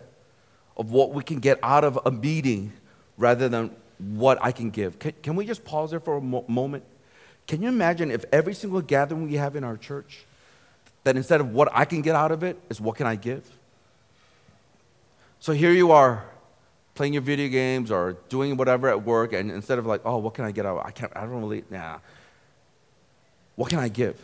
[0.75, 2.73] of what we can get out of a meeting
[3.17, 4.99] rather than what I can give.
[4.99, 6.83] Can, can we just pause there for a mo- moment?
[7.47, 10.25] Can you imagine if every single gathering we have in our church,
[11.05, 13.49] that instead of what I can get out of it, is what can I give?
[15.39, 16.25] So here you are,
[16.95, 20.33] playing your video games or doing whatever at work, and instead of like, oh, what
[20.33, 20.85] can I get out?
[20.85, 21.13] I can't.
[21.15, 21.63] I don't really.
[21.69, 21.99] Nah.
[23.55, 24.21] What can I give?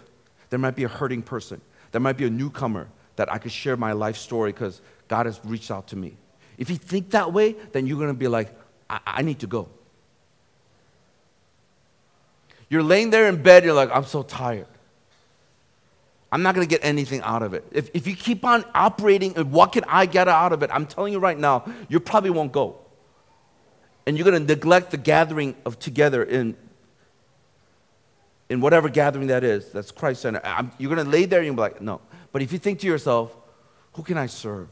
[0.49, 1.61] There might be a hurting person.
[1.95, 5.39] There might be a newcomer that I could share my life story because God has
[5.45, 6.17] reached out to me.
[6.57, 8.49] If you think that way, then you're going to be like,
[8.89, 9.69] I, I need to go.
[12.67, 14.67] You're laying there in bed, you're like, I'm so tired.
[16.33, 17.63] I'm not going to get anything out of it.
[17.71, 21.13] If, if you keep on operating what can I get out of it, I'm telling
[21.13, 22.75] you right now, you probably won't go.
[24.05, 26.57] And you're going to neglect the gathering of together in,
[28.49, 29.71] in whatever gathering that is.
[29.71, 30.41] That's Christ Center.
[30.43, 32.01] I'm, you're going to lay there and you'll be like, no.
[32.31, 33.35] But if you think to yourself,
[33.93, 34.67] who can I serve?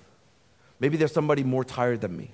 [0.80, 2.32] Maybe there's somebody more tired than me.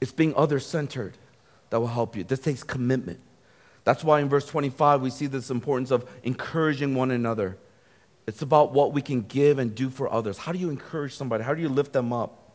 [0.00, 1.16] It's being other centered
[1.70, 2.24] that will help you.
[2.24, 3.20] This takes commitment.
[3.84, 7.56] That's why in verse 25 we see this importance of encouraging one another.
[8.26, 10.38] It's about what we can give and do for others.
[10.38, 11.44] How do you encourage somebody?
[11.44, 12.50] How do you lift them up?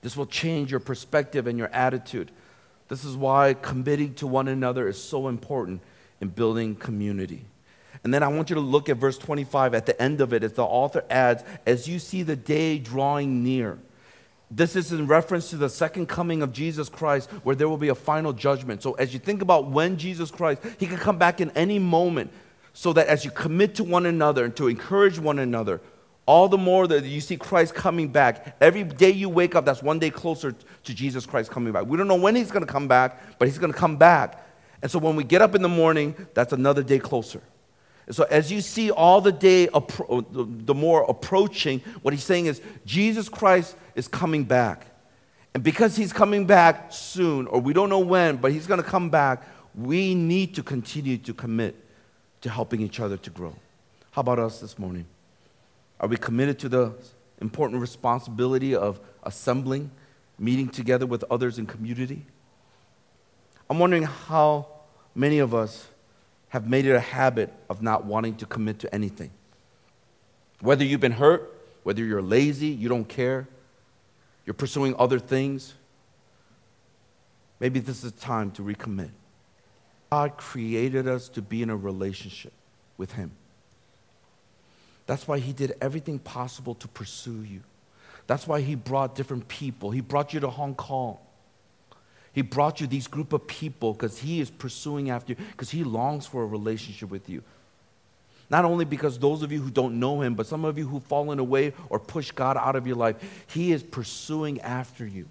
[0.00, 2.32] This will change your perspective and your attitude.
[2.92, 5.80] This is why committing to one another is so important
[6.20, 7.46] in building community.
[8.04, 10.44] And then I want you to look at verse 25 at the end of it
[10.44, 13.78] as the author adds, as you see the day drawing near.
[14.50, 17.88] This is in reference to the second coming of Jesus Christ, where there will be
[17.88, 18.82] a final judgment.
[18.82, 22.30] So, as you think about when Jesus Christ, He can come back in any moment,
[22.74, 25.80] so that as you commit to one another and to encourage one another,
[26.26, 28.56] all the more that you see Christ coming back.
[28.60, 31.86] Every day you wake up, that's one day closer to Jesus Christ coming back.
[31.86, 34.46] We don't know when He's going to come back, but He's going to come back.
[34.80, 37.40] And so, when we get up in the morning, that's another day closer.
[38.06, 42.24] And so as you see all the day, appro- uh, the more approaching, what he's
[42.24, 44.86] saying is Jesus Christ is coming back.
[45.54, 48.88] And because he's coming back soon, or we don't know when, but he's going to
[48.88, 49.42] come back,
[49.74, 51.76] we need to continue to commit
[52.40, 53.54] to helping each other to grow.
[54.10, 55.06] How about us this morning?
[56.02, 56.94] Are we committed to the
[57.40, 59.92] important responsibility of assembling,
[60.38, 62.26] meeting together with others in community?
[63.70, 64.66] I'm wondering how
[65.14, 65.88] many of us
[66.48, 69.30] have made it a habit of not wanting to commit to anything.
[70.60, 71.50] Whether you've been hurt,
[71.84, 73.48] whether you're lazy, you don't care,
[74.44, 75.74] you're pursuing other things,
[77.60, 79.10] maybe this is the time to recommit.
[80.10, 82.52] God created us to be in a relationship
[82.98, 83.30] with Him.
[85.06, 87.60] That's why He did everything possible to pursue you.
[88.26, 89.90] That's why He brought different people.
[89.90, 91.18] He brought you to Hong Kong.
[92.32, 95.84] He brought you these group of people because He is pursuing after you, because He
[95.84, 97.42] longs for a relationship with you.
[98.48, 101.02] Not only because those of you who don't know Him, but some of you who've
[101.02, 103.16] fallen away or pushed God out of your life,
[103.48, 105.26] He is pursuing after you.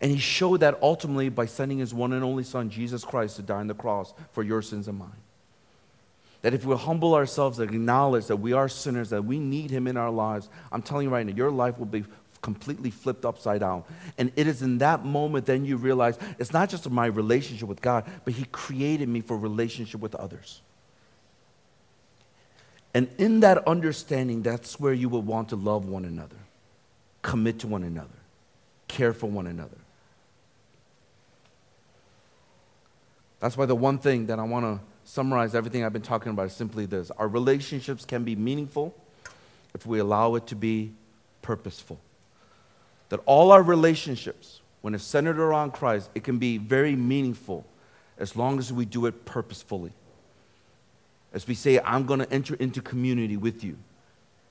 [0.00, 3.42] And He showed that ultimately by sending His one and only Son, Jesus Christ, to
[3.42, 5.10] die on the cross for your sins and mine.
[6.42, 9.86] That if we humble ourselves and acknowledge that we are sinners, that we need Him
[9.86, 12.04] in our lives, I'm telling you right now, your life will be
[12.40, 13.84] completely flipped upside down.
[14.16, 17.82] And it is in that moment then you realize it's not just my relationship with
[17.82, 20.62] God, but He created me for relationship with others.
[22.94, 26.36] And in that understanding, that's where you will want to love one another,
[27.22, 28.08] commit to one another,
[28.88, 29.76] care for one another.
[33.38, 36.46] That's why the one thing that I want to summarize everything I've been talking about
[36.46, 38.94] is simply this our relationships can be meaningful
[39.74, 40.92] if we allow it to be
[41.42, 41.98] purposeful
[43.10, 47.66] that all our relationships, when it's centered around Christ, it can be very meaningful
[48.18, 49.92] as long as we do it purposefully.
[51.32, 53.76] As we say, I'm going to enter into community with you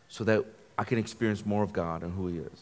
[0.09, 0.45] so that
[0.77, 2.61] I can experience more of God and who He is.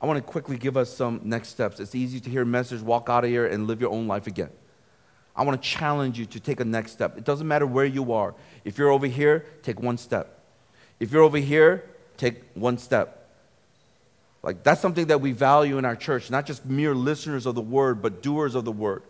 [0.00, 1.80] I want to quickly give us some next steps.
[1.80, 4.26] It's easy to hear a message, walk out of here, and live your own life
[4.26, 4.50] again.
[5.36, 7.18] I want to challenge you to take a next step.
[7.18, 8.34] It doesn't matter where you are.
[8.64, 10.38] If you're over here, take one step.
[11.00, 11.84] If you're over here,
[12.16, 13.28] take one step.
[14.42, 17.62] Like, that's something that we value in our church, not just mere listeners of the
[17.62, 19.02] word, but doers of the word.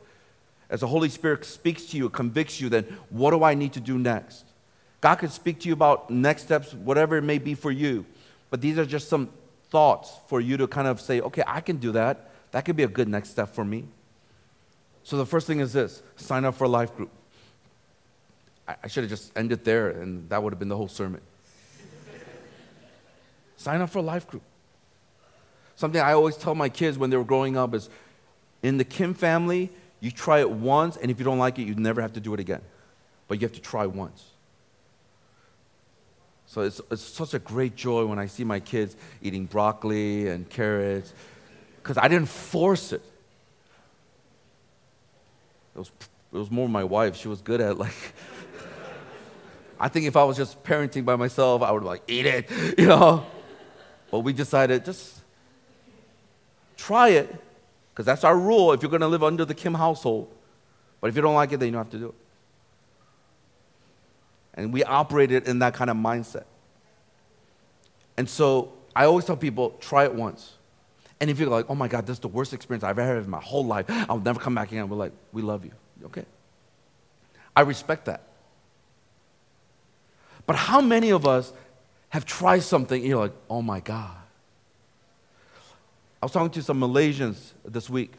[0.71, 3.81] As the Holy Spirit speaks to you, convicts you, then what do I need to
[3.81, 4.45] do next?
[5.01, 8.07] God could speak to you about next steps, whatever it may be for you.
[8.49, 9.29] But these are just some
[9.69, 12.31] thoughts for you to kind of say, okay, I can do that.
[12.53, 13.85] That could be a good next step for me.
[15.05, 17.11] So the first thing is this sign up for a life group.
[18.67, 21.21] I, should have just ended there, and that would have been the whole sermon.
[23.59, 24.43] sign up for a life group.
[25.77, 27.91] Something I always tell my kids when they were growing up is
[28.63, 31.75] in the Kim family, you try it once, and if you don't like it, you
[31.75, 32.63] never have to do it again.
[33.29, 34.25] But you have to try once.
[36.47, 40.49] So it's, it's such a great joy when I see my kids eating broccoli and
[40.49, 41.13] carrots,
[41.83, 43.03] because I didn't force it.
[45.75, 45.91] It was,
[46.33, 47.17] it was more my wife.
[47.17, 47.93] She was good at like.
[49.81, 52.87] I think if I was just parenting by myself, I would like eat it, you
[52.87, 53.27] know.
[54.11, 55.21] But we decided just
[56.77, 57.35] try it,
[57.91, 60.31] because that's our rule if you're going to live under the Kim household.
[61.01, 62.15] But if you don't like it, then you don't have to do it.
[64.55, 66.45] And we operated in that kind of mindset.
[68.17, 70.55] And so I always tell people try it once.
[71.21, 73.25] And if you're like, oh my God, this is the worst experience I've ever had
[73.25, 75.73] in my whole life, I'll never come back again, we're like, we love you.
[76.07, 76.25] Okay?
[77.57, 78.23] I respect that.
[80.47, 81.53] But how many of us
[82.11, 84.17] have tried something and you're like, oh my God?
[86.21, 88.13] I was talking to some Malaysians this week,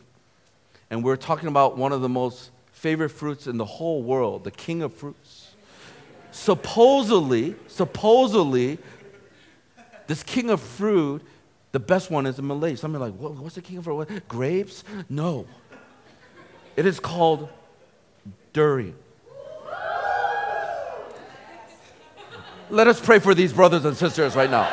[0.90, 4.44] and we are talking about one of the most favorite fruits in the whole world,
[4.44, 5.56] the king of fruits.
[6.32, 8.78] supposedly, supposedly,
[10.06, 11.24] this king of fruit,
[11.76, 12.78] the best one is in Malay.
[12.78, 13.96] Some are like, what, what's the king of fruit?
[13.96, 14.28] What?
[14.30, 14.86] Grapes?
[15.10, 15.46] No.
[16.78, 17.50] It is called
[18.54, 18.96] durian.
[22.70, 24.70] Let us pray for these brothers and sisters right now.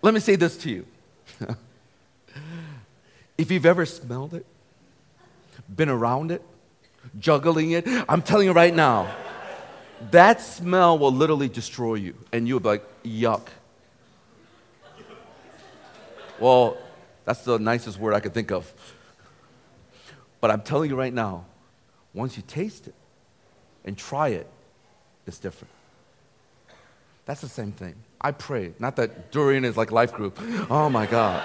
[0.00, 0.86] Let me say this to you.
[3.36, 4.46] if you've ever smelled it,
[5.74, 6.40] been around it,
[7.18, 9.12] juggling it, I'm telling you right now,
[10.10, 12.14] that smell will literally destroy you.
[12.32, 13.46] And you'll be like, yuck.
[16.38, 16.76] Well,
[17.24, 18.72] that's the nicest word I could think of.
[20.40, 21.46] But I'm telling you right now,
[22.12, 22.94] once you taste it
[23.84, 24.46] and try it,
[25.26, 25.72] it's different.
[27.24, 27.94] That's the same thing.
[28.20, 28.72] I pray.
[28.78, 30.38] Not that durian is like life group.
[30.70, 31.42] Oh my God.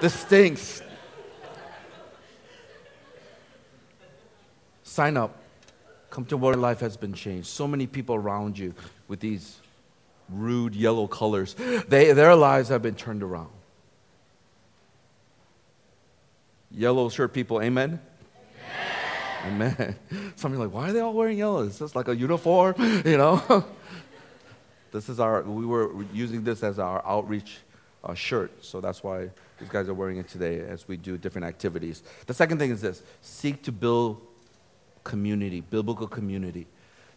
[0.00, 0.82] This stinks.
[4.82, 5.36] Sign up.
[6.10, 7.48] Come to where life has been changed.
[7.48, 8.74] So many people around you
[9.08, 9.58] with these
[10.28, 11.54] rude yellow colors,
[11.88, 13.50] they, their lives have been turned around.
[16.70, 18.00] Yellow shirt people, amen?
[19.46, 19.74] Amen.
[19.78, 20.32] amen.
[20.36, 21.60] Some are like, why are they all wearing yellow?
[21.60, 22.74] Is this like a uniform?
[23.04, 23.64] You know?
[24.92, 27.58] this is our, we were using this as our outreach
[28.04, 31.46] uh, shirt, so that's why these guys are wearing it today as we do different
[31.46, 32.02] activities.
[32.26, 34.20] The second thing is this seek to build
[35.08, 36.68] community, biblical community.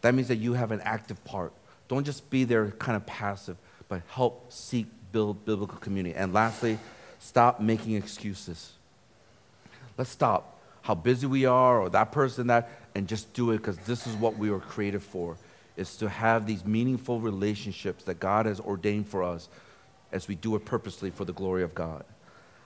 [0.02, 1.54] That means that you have an active part.
[1.88, 6.16] Don't just be there kind of passive, but help seek, build biblical community.
[6.16, 6.80] And lastly,
[7.20, 8.72] stop making excuses.
[9.98, 13.78] Let's stop how busy we are or that person that and just do it because
[13.80, 15.38] this is what we were created for
[15.78, 19.48] is to have these meaningful relationships that God has ordained for us
[20.12, 22.04] as we do it purposely for the glory of God.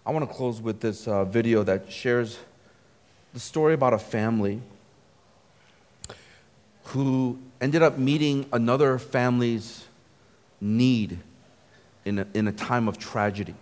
[0.06, 2.38] I want to close with this uh, video that shares
[3.34, 4.62] the story about a family
[6.86, 9.86] who ended up meeting another family's
[10.62, 11.20] need
[12.06, 13.56] in a, in a time of tragedy.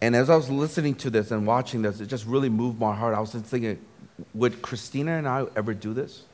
[0.00, 2.94] And as I was listening to this and watching this, it just really moved my
[2.94, 3.14] heart.
[3.14, 3.78] I was thinking,
[4.34, 6.24] would Christina and I ever do this?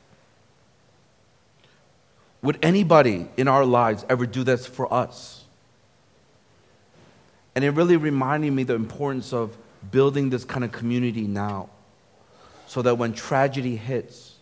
[2.41, 5.45] Would anybody in our lives ever do this for us?
[7.55, 9.57] And it really reminded me the importance of
[9.91, 11.69] building this kind of community now
[12.69, 14.38] so that when tragedy hits,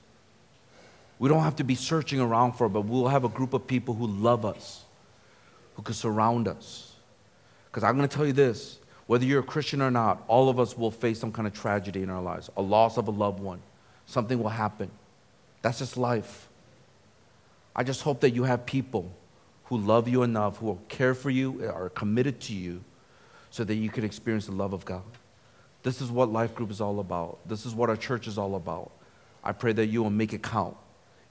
[1.19, 3.67] we don't have to be searching around for it, but we'll have a group of
[3.67, 4.85] people who love us,
[5.75, 6.95] who can surround us.
[7.67, 10.59] Because I'm going to tell you this whether you're a Christian or not, all of
[10.59, 13.41] us will face some kind of tragedy in our lives a loss of a loved
[13.41, 13.61] one.
[14.07, 14.91] Something will happen.
[15.62, 16.49] That's just life.
[17.75, 19.11] I just hope that you have people
[19.64, 22.83] who love you enough, who will care for you, are committed to you,
[23.51, 25.03] so that you can experience the love of God.
[25.83, 27.39] This is what Life Group is all about.
[27.49, 28.91] This is what our church is all about.
[29.43, 30.77] I pray that you will make it count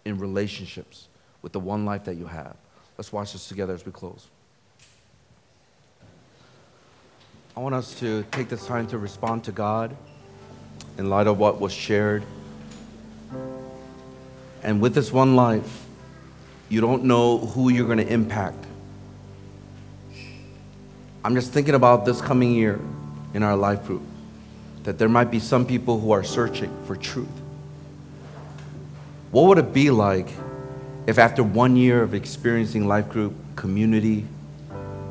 [0.06, 1.08] in relationships
[1.42, 2.56] with the one life that you have.
[2.98, 4.28] Let's watch this together as we close.
[7.58, 9.96] I want us to take this time to respond to God
[10.98, 12.24] in light of what was shared.
[14.64, 15.86] And with this one life,
[16.70, 18.66] you don't know who you're going to impact.
[21.24, 22.80] I'm just thinking about this coming year
[23.34, 24.04] in our life group
[24.84, 27.28] that there might be some people who are searching for truth.
[29.32, 30.30] What would it be like
[31.08, 34.26] if, after one year of experiencing life group, community,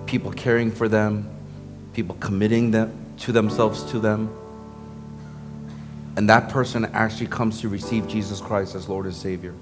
[0.06, 1.28] people caring for them,
[1.92, 4.34] people committing them to themselves to them,
[6.16, 9.54] and that person actually comes to receive Jesus Christ as Lord and Savior?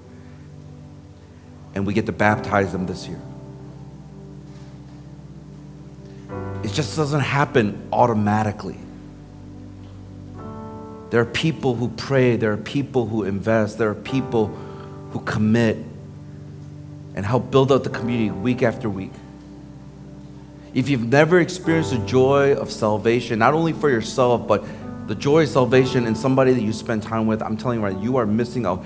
[1.75, 3.19] And we get to baptize them this year.
[6.63, 8.77] It just doesn't happen automatically.
[11.13, 14.47] There are people who pray, there are people who invest, there are people
[15.11, 15.77] who commit
[17.13, 19.11] and help build out the community week after week.
[20.73, 24.65] If you've never experienced the joy of salvation, not only for yourself, but
[25.07, 27.97] the joy of salvation in somebody that you spend time with, I'm telling you right,
[27.99, 28.83] you are missing out,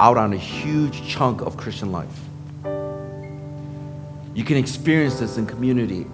[0.00, 2.08] out on a huge chunk of Christian life.
[4.34, 6.06] You can experience this in community.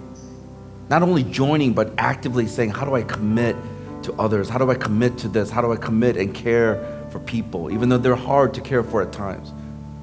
[0.91, 3.57] Not only joining, but actively saying, How do I commit
[4.03, 4.49] to others?
[4.49, 5.51] How do I commit to this?
[5.51, 7.71] How do I commit and care for people?
[7.71, 9.53] Even though they're hard to care for at times.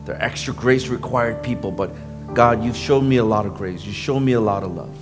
[0.05, 1.91] They're extra grace required people, but
[2.33, 3.83] God, you've shown me a lot of grace.
[3.85, 4.95] You've shown me a lot of love.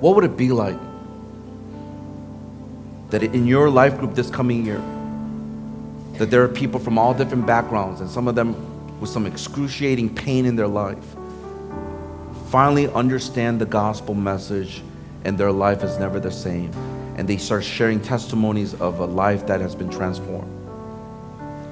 [0.00, 0.78] What would it be like
[3.10, 4.82] that in your life group this coming year,
[6.18, 10.14] that there are people from all different backgrounds and some of them with some excruciating
[10.14, 11.04] pain in their life
[12.48, 14.82] finally understand the gospel message
[15.26, 16.70] and their life is never the same.
[17.16, 20.52] And they start sharing testimonies of a life that has been transformed.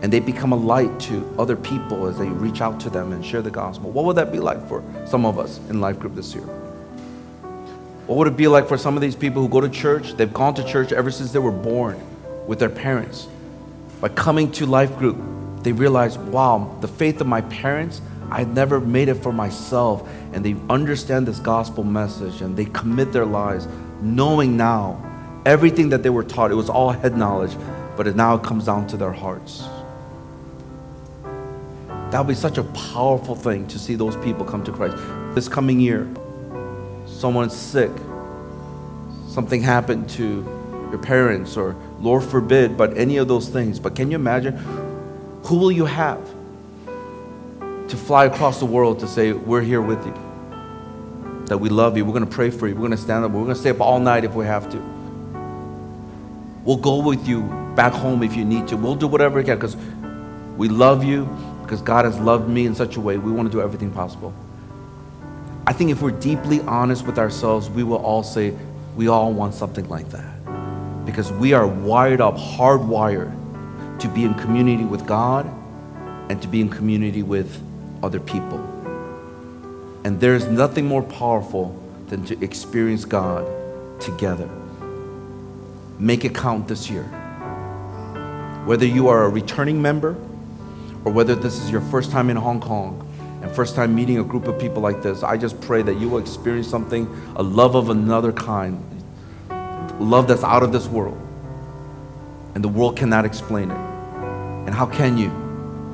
[0.03, 3.25] And they become a light to other people as they reach out to them and
[3.25, 3.93] share the gospel.
[3.93, 6.43] What would that be like for some of us in Life Group this year?
[8.07, 10.15] What would it be like for some of these people who go to church?
[10.15, 12.01] They've gone to church ever since they were born
[12.49, 13.29] with their parents.
[14.01, 15.17] By coming to Life Group,
[15.63, 18.03] they realize, wow, the faith of my parents,
[18.35, 20.09] I never made it for myself.
[20.33, 23.69] And they understand this gospel message and they commit their lives
[24.03, 25.01] knowing now
[25.47, 26.51] everything that they were taught.
[26.51, 27.57] It was all head knowledge,
[27.97, 29.63] but it now comes down to their hearts.
[32.11, 34.97] That would be such a powerful thing to see those people come to Christ.
[35.37, 36.09] This coming year,
[37.07, 37.93] someone's sick,
[39.29, 40.43] something happened to
[40.91, 43.79] your parents, or Lord forbid, but any of those things.
[43.79, 44.57] But can you imagine
[45.45, 46.34] who will you have
[47.89, 50.15] to fly across the world to say, We're here with you?
[51.47, 52.05] That we love you.
[52.05, 52.75] We're going to pray for you.
[52.75, 53.31] We're going to stand up.
[53.33, 54.79] We're going to stay up all night if we have to.
[56.65, 57.43] We'll go with you
[57.77, 58.77] back home if you need to.
[58.77, 59.77] We'll do whatever we can because
[60.57, 61.27] we love you,
[61.63, 63.19] because God has loved me in such a way.
[63.19, 64.33] We want to do everything possible.
[65.67, 68.55] I think if we're deeply honest with ourselves, we will all say,
[68.97, 71.05] we all want something like that.
[71.05, 73.33] Because we are wired up, hardwired
[73.99, 75.47] to be in community with God
[76.31, 77.61] and to be in community with
[78.05, 78.59] other people.
[80.05, 83.47] And there's nothing more powerful than to experience God
[84.01, 84.49] together.
[85.99, 87.05] Make it count this year.
[88.67, 90.17] Whether you are a returning member
[91.05, 93.01] or whether this is your first time in Hong Kong
[93.43, 96.09] and first time meeting a group of people like this, I just pray that you
[96.09, 98.83] will experience something, a love of another kind,
[99.99, 101.21] love that's out of this world.
[102.55, 103.79] And the world cannot explain it.
[104.67, 105.31] And how can you?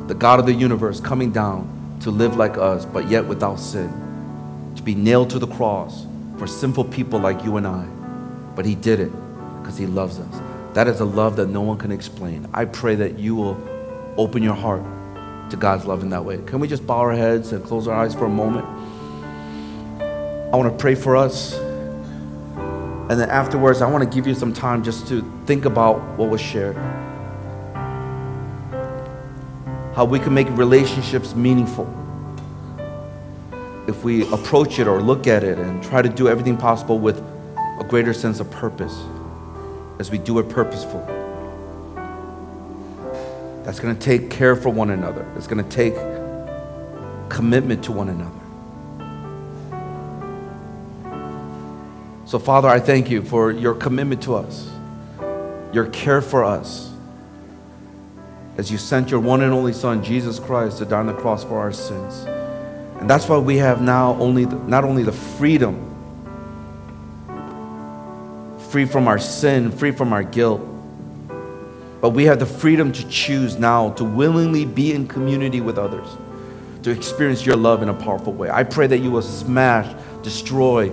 [0.09, 4.73] The God of the universe coming down to live like us, but yet without sin,
[4.77, 6.07] to be nailed to the cross
[6.39, 7.85] for sinful people like you and I.
[8.55, 9.13] But He did it
[9.61, 10.41] because He loves us.
[10.75, 12.49] That is a love that no one can explain.
[12.55, 13.61] I pray that you will
[14.17, 14.83] open your heart
[15.51, 16.39] to God's love in that way.
[16.47, 18.65] Can we just bow our heads and close our eyes for a moment?
[20.53, 21.55] I want to pray for us.
[21.55, 26.31] And then afterwards, I want to give you some time just to think about what
[26.31, 26.77] was shared.
[30.01, 31.85] How we can make relationships meaningful
[33.87, 37.19] if we approach it or look at it and try to do everything possible with
[37.19, 38.99] a greater sense of purpose
[39.99, 41.05] as we do it purposeful.
[43.63, 45.31] That's going to take care for one another.
[45.37, 45.93] It's going to take
[47.29, 48.41] commitment to one another.
[52.25, 54.67] So, Father, I thank you for your commitment to us,
[55.75, 56.90] your care for us,
[58.61, 61.43] as you sent your one and only Son, Jesus Christ, to die on the cross
[61.43, 62.27] for our sins.
[63.01, 65.87] And that's why we have now only the, not only the freedom,
[68.69, 70.61] free from our sin, free from our guilt,
[72.03, 76.09] but we have the freedom to choose now to willingly be in community with others,
[76.83, 78.51] to experience your love in a powerful way.
[78.51, 79.91] I pray that you will smash,
[80.23, 80.93] destroy,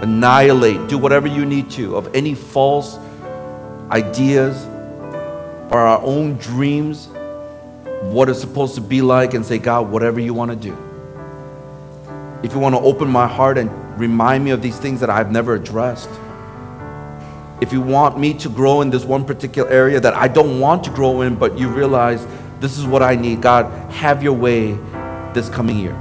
[0.00, 2.98] annihilate, do whatever you need to of any false
[3.92, 4.66] ideas
[5.72, 7.08] or our own dreams,
[8.02, 10.76] what it's supposed to be like, and say, God, whatever you want to do.
[12.42, 15.30] If you want to open my heart and remind me of these things that I've
[15.30, 16.10] never addressed.
[17.62, 20.84] If you want me to grow in this one particular area that I don't want
[20.84, 22.26] to grow in, but you realize
[22.60, 24.72] this is what I need, God, have your way
[25.32, 25.98] this coming year.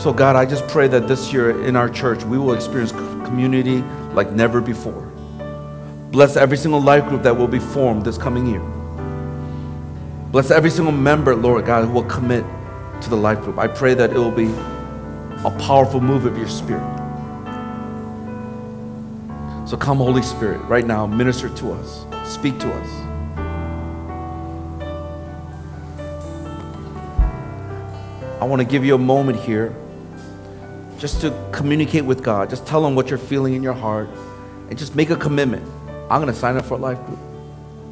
[0.00, 3.82] So, God, I just pray that this year in our church we will experience community
[4.12, 5.03] like never before.
[6.14, 8.60] Bless every single life group that will be formed this coming year.
[10.30, 12.44] Bless every single member, Lord God, who will commit
[13.00, 13.58] to the life group.
[13.58, 14.46] I pray that it will be
[15.44, 16.84] a powerful move of your spirit.
[19.66, 22.88] So come, Holy Spirit, right now, minister to us, speak to us.
[28.40, 29.74] I want to give you a moment here
[30.96, 32.50] just to communicate with God.
[32.50, 34.08] Just tell Him what you're feeling in your heart
[34.68, 35.68] and just make a commitment.
[36.10, 37.18] I'm going to sign up for a life group.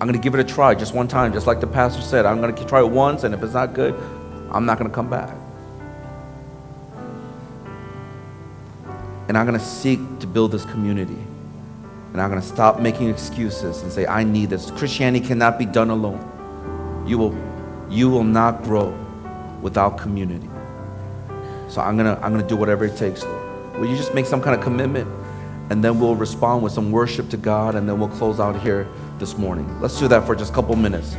[0.01, 2.27] I'm going to give it a try just one time, just like the pastor said.
[2.27, 3.95] I'm going to try it once, and if it's not good,
[4.51, 5.35] I'm not going to come back.
[9.29, 11.17] And I'm going to seek to build this community.
[12.13, 14.71] And I'm going to stop making excuses and say, I need this.
[14.73, 17.05] Christianity cannot be done alone.
[17.07, 17.39] You will,
[17.89, 18.91] you will not grow
[19.63, 20.49] without community.
[21.69, 23.79] So I'm going to I'm going to do whatever it takes, Lord.
[23.79, 25.09] Will you just make some kind of commitment?
[25.73, 28.87] And then we'll respond with some worship to God, and then we'll close out here
[29.19, 29.81] this morning.
[29.81, 31.17] Let's do that for just a couple minutes.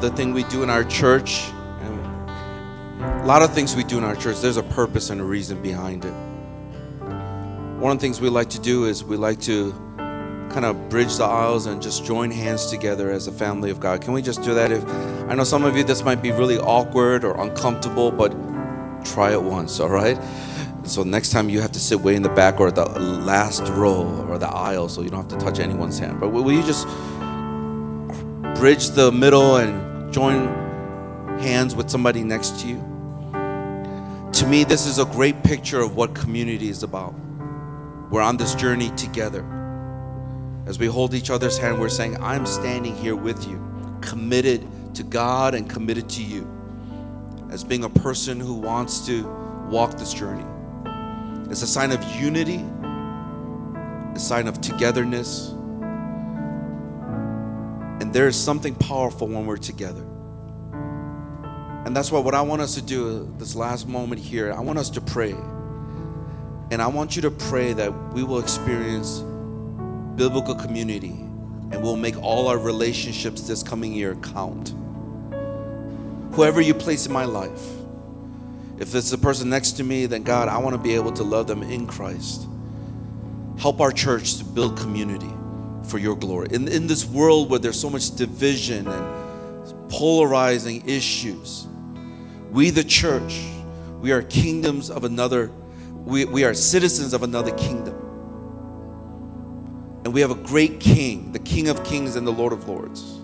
[0.00, 1.42] Another thing we do in our church,
[3.00, 5.60] a lot of things we do in our church, there's a purpose and a reason
[5.60, 6.14] behind it.
[7.78, 9.72] One of the things we like to do is we like to
[10.48, 14.00] kind of bridge the aisles and just join hands together as a family of God.
[14.00, 14.72] Can we just do that?
[14.72, 14.88] If
[15.28, 18.30] I know some of you this might be really awkward or uncomfortable, but
[19.04, 20.18] try it once, all right?
[20.84, 24.24] So next time you have to sit way in the back or the last row
[24.30, 26.20] or the aisle so you don't have to touch anyone's hand.
[26.20, 26.88] But will you just
[28.58, 30.48] bridge the middle and join
[31.40, 32.76] hands with somebody next to you.
[34.32, 37.14] To me, this is a great picture of what community is about.
[38.10, 39.44] We're on this journey together.
[40.66, 43.64] As we hold each other's hand, we're saying, I'm standing here with you,
[44.00, 46.48] committed to God and committed to you,
[47.50, 49.24] as being a person who wants to
[49.68, 50.44] walk this journey.
[51.50, 52.64] It's a sign of unity,
[54.14, 55.54] a sign of togetherness,
[58.10, 60.04] and there is something powerful when we're together.
[61.86, 64.80] And that's why what I want us to do this last moment here, I want
[64.80, 65.30] us to pray.
[65.30, 69.20] And I want you to pray that we will experience
[70.16, 71.20] biblical community
[71.70, 74.74] and we'll make all our relationships this coming year count.
[76.32, 77.64] Whoever you place in my life,
[78.80, 81.22] if it's the person next to me, then God, I want to be able to
[81.22, 82.48] love them in Christ.
[83.56, 85.30] Help our church to build community
[85.90, 86.48] for your glory.
[86.52, 91.66] In, in this world where there's so much division and polarizing issues,
[92.50, 93.44] we, the church,
[94.00, 95.50] we are kingdoms of another,
[96.04, 97.96] we, we are citizens of another kingdom.
[100.04, 103.18] And we have a great king, the King of Kings and the Lord of Lords.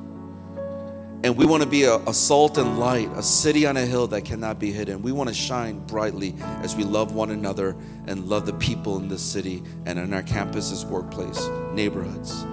[1.25, 4.07] And we want to be a, a, salt and light, a city on a hill
[4.09, 5.03] that cannot be hidden.
[5.03, 7.75] We want to shine brightly as we love one another
[8.07, 12.47] and love the people in this city and in our campuses, workplace, neighborhoods.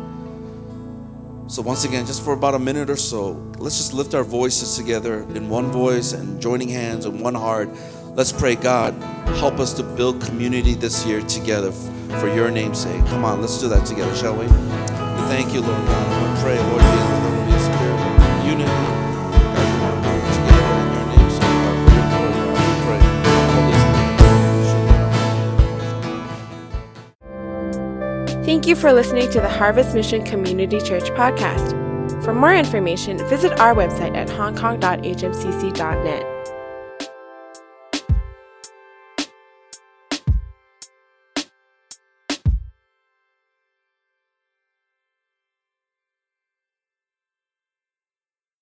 [1.53, 4.75] So, once again, just for about a minute or so, let's just lift our voices
[4.75, 7.69] together in one voice and joining hands in one heart.
[8.15, 8.95] Let's pray, God,
[9.37, 13.05] help us to build community this year together for your name's sake.
[13.05, 14.47] Come on, let's do that together, shall we?
[15.29, 16.37] thank you, Lord God.
[16.37, 17.42] To pray, Lord
[28.45, 31.81] Thank you for listening to the Harvest Mission Community Church podcast.
[32.25, 36.32] For more information, visit our website at hongkong.hmcc.net.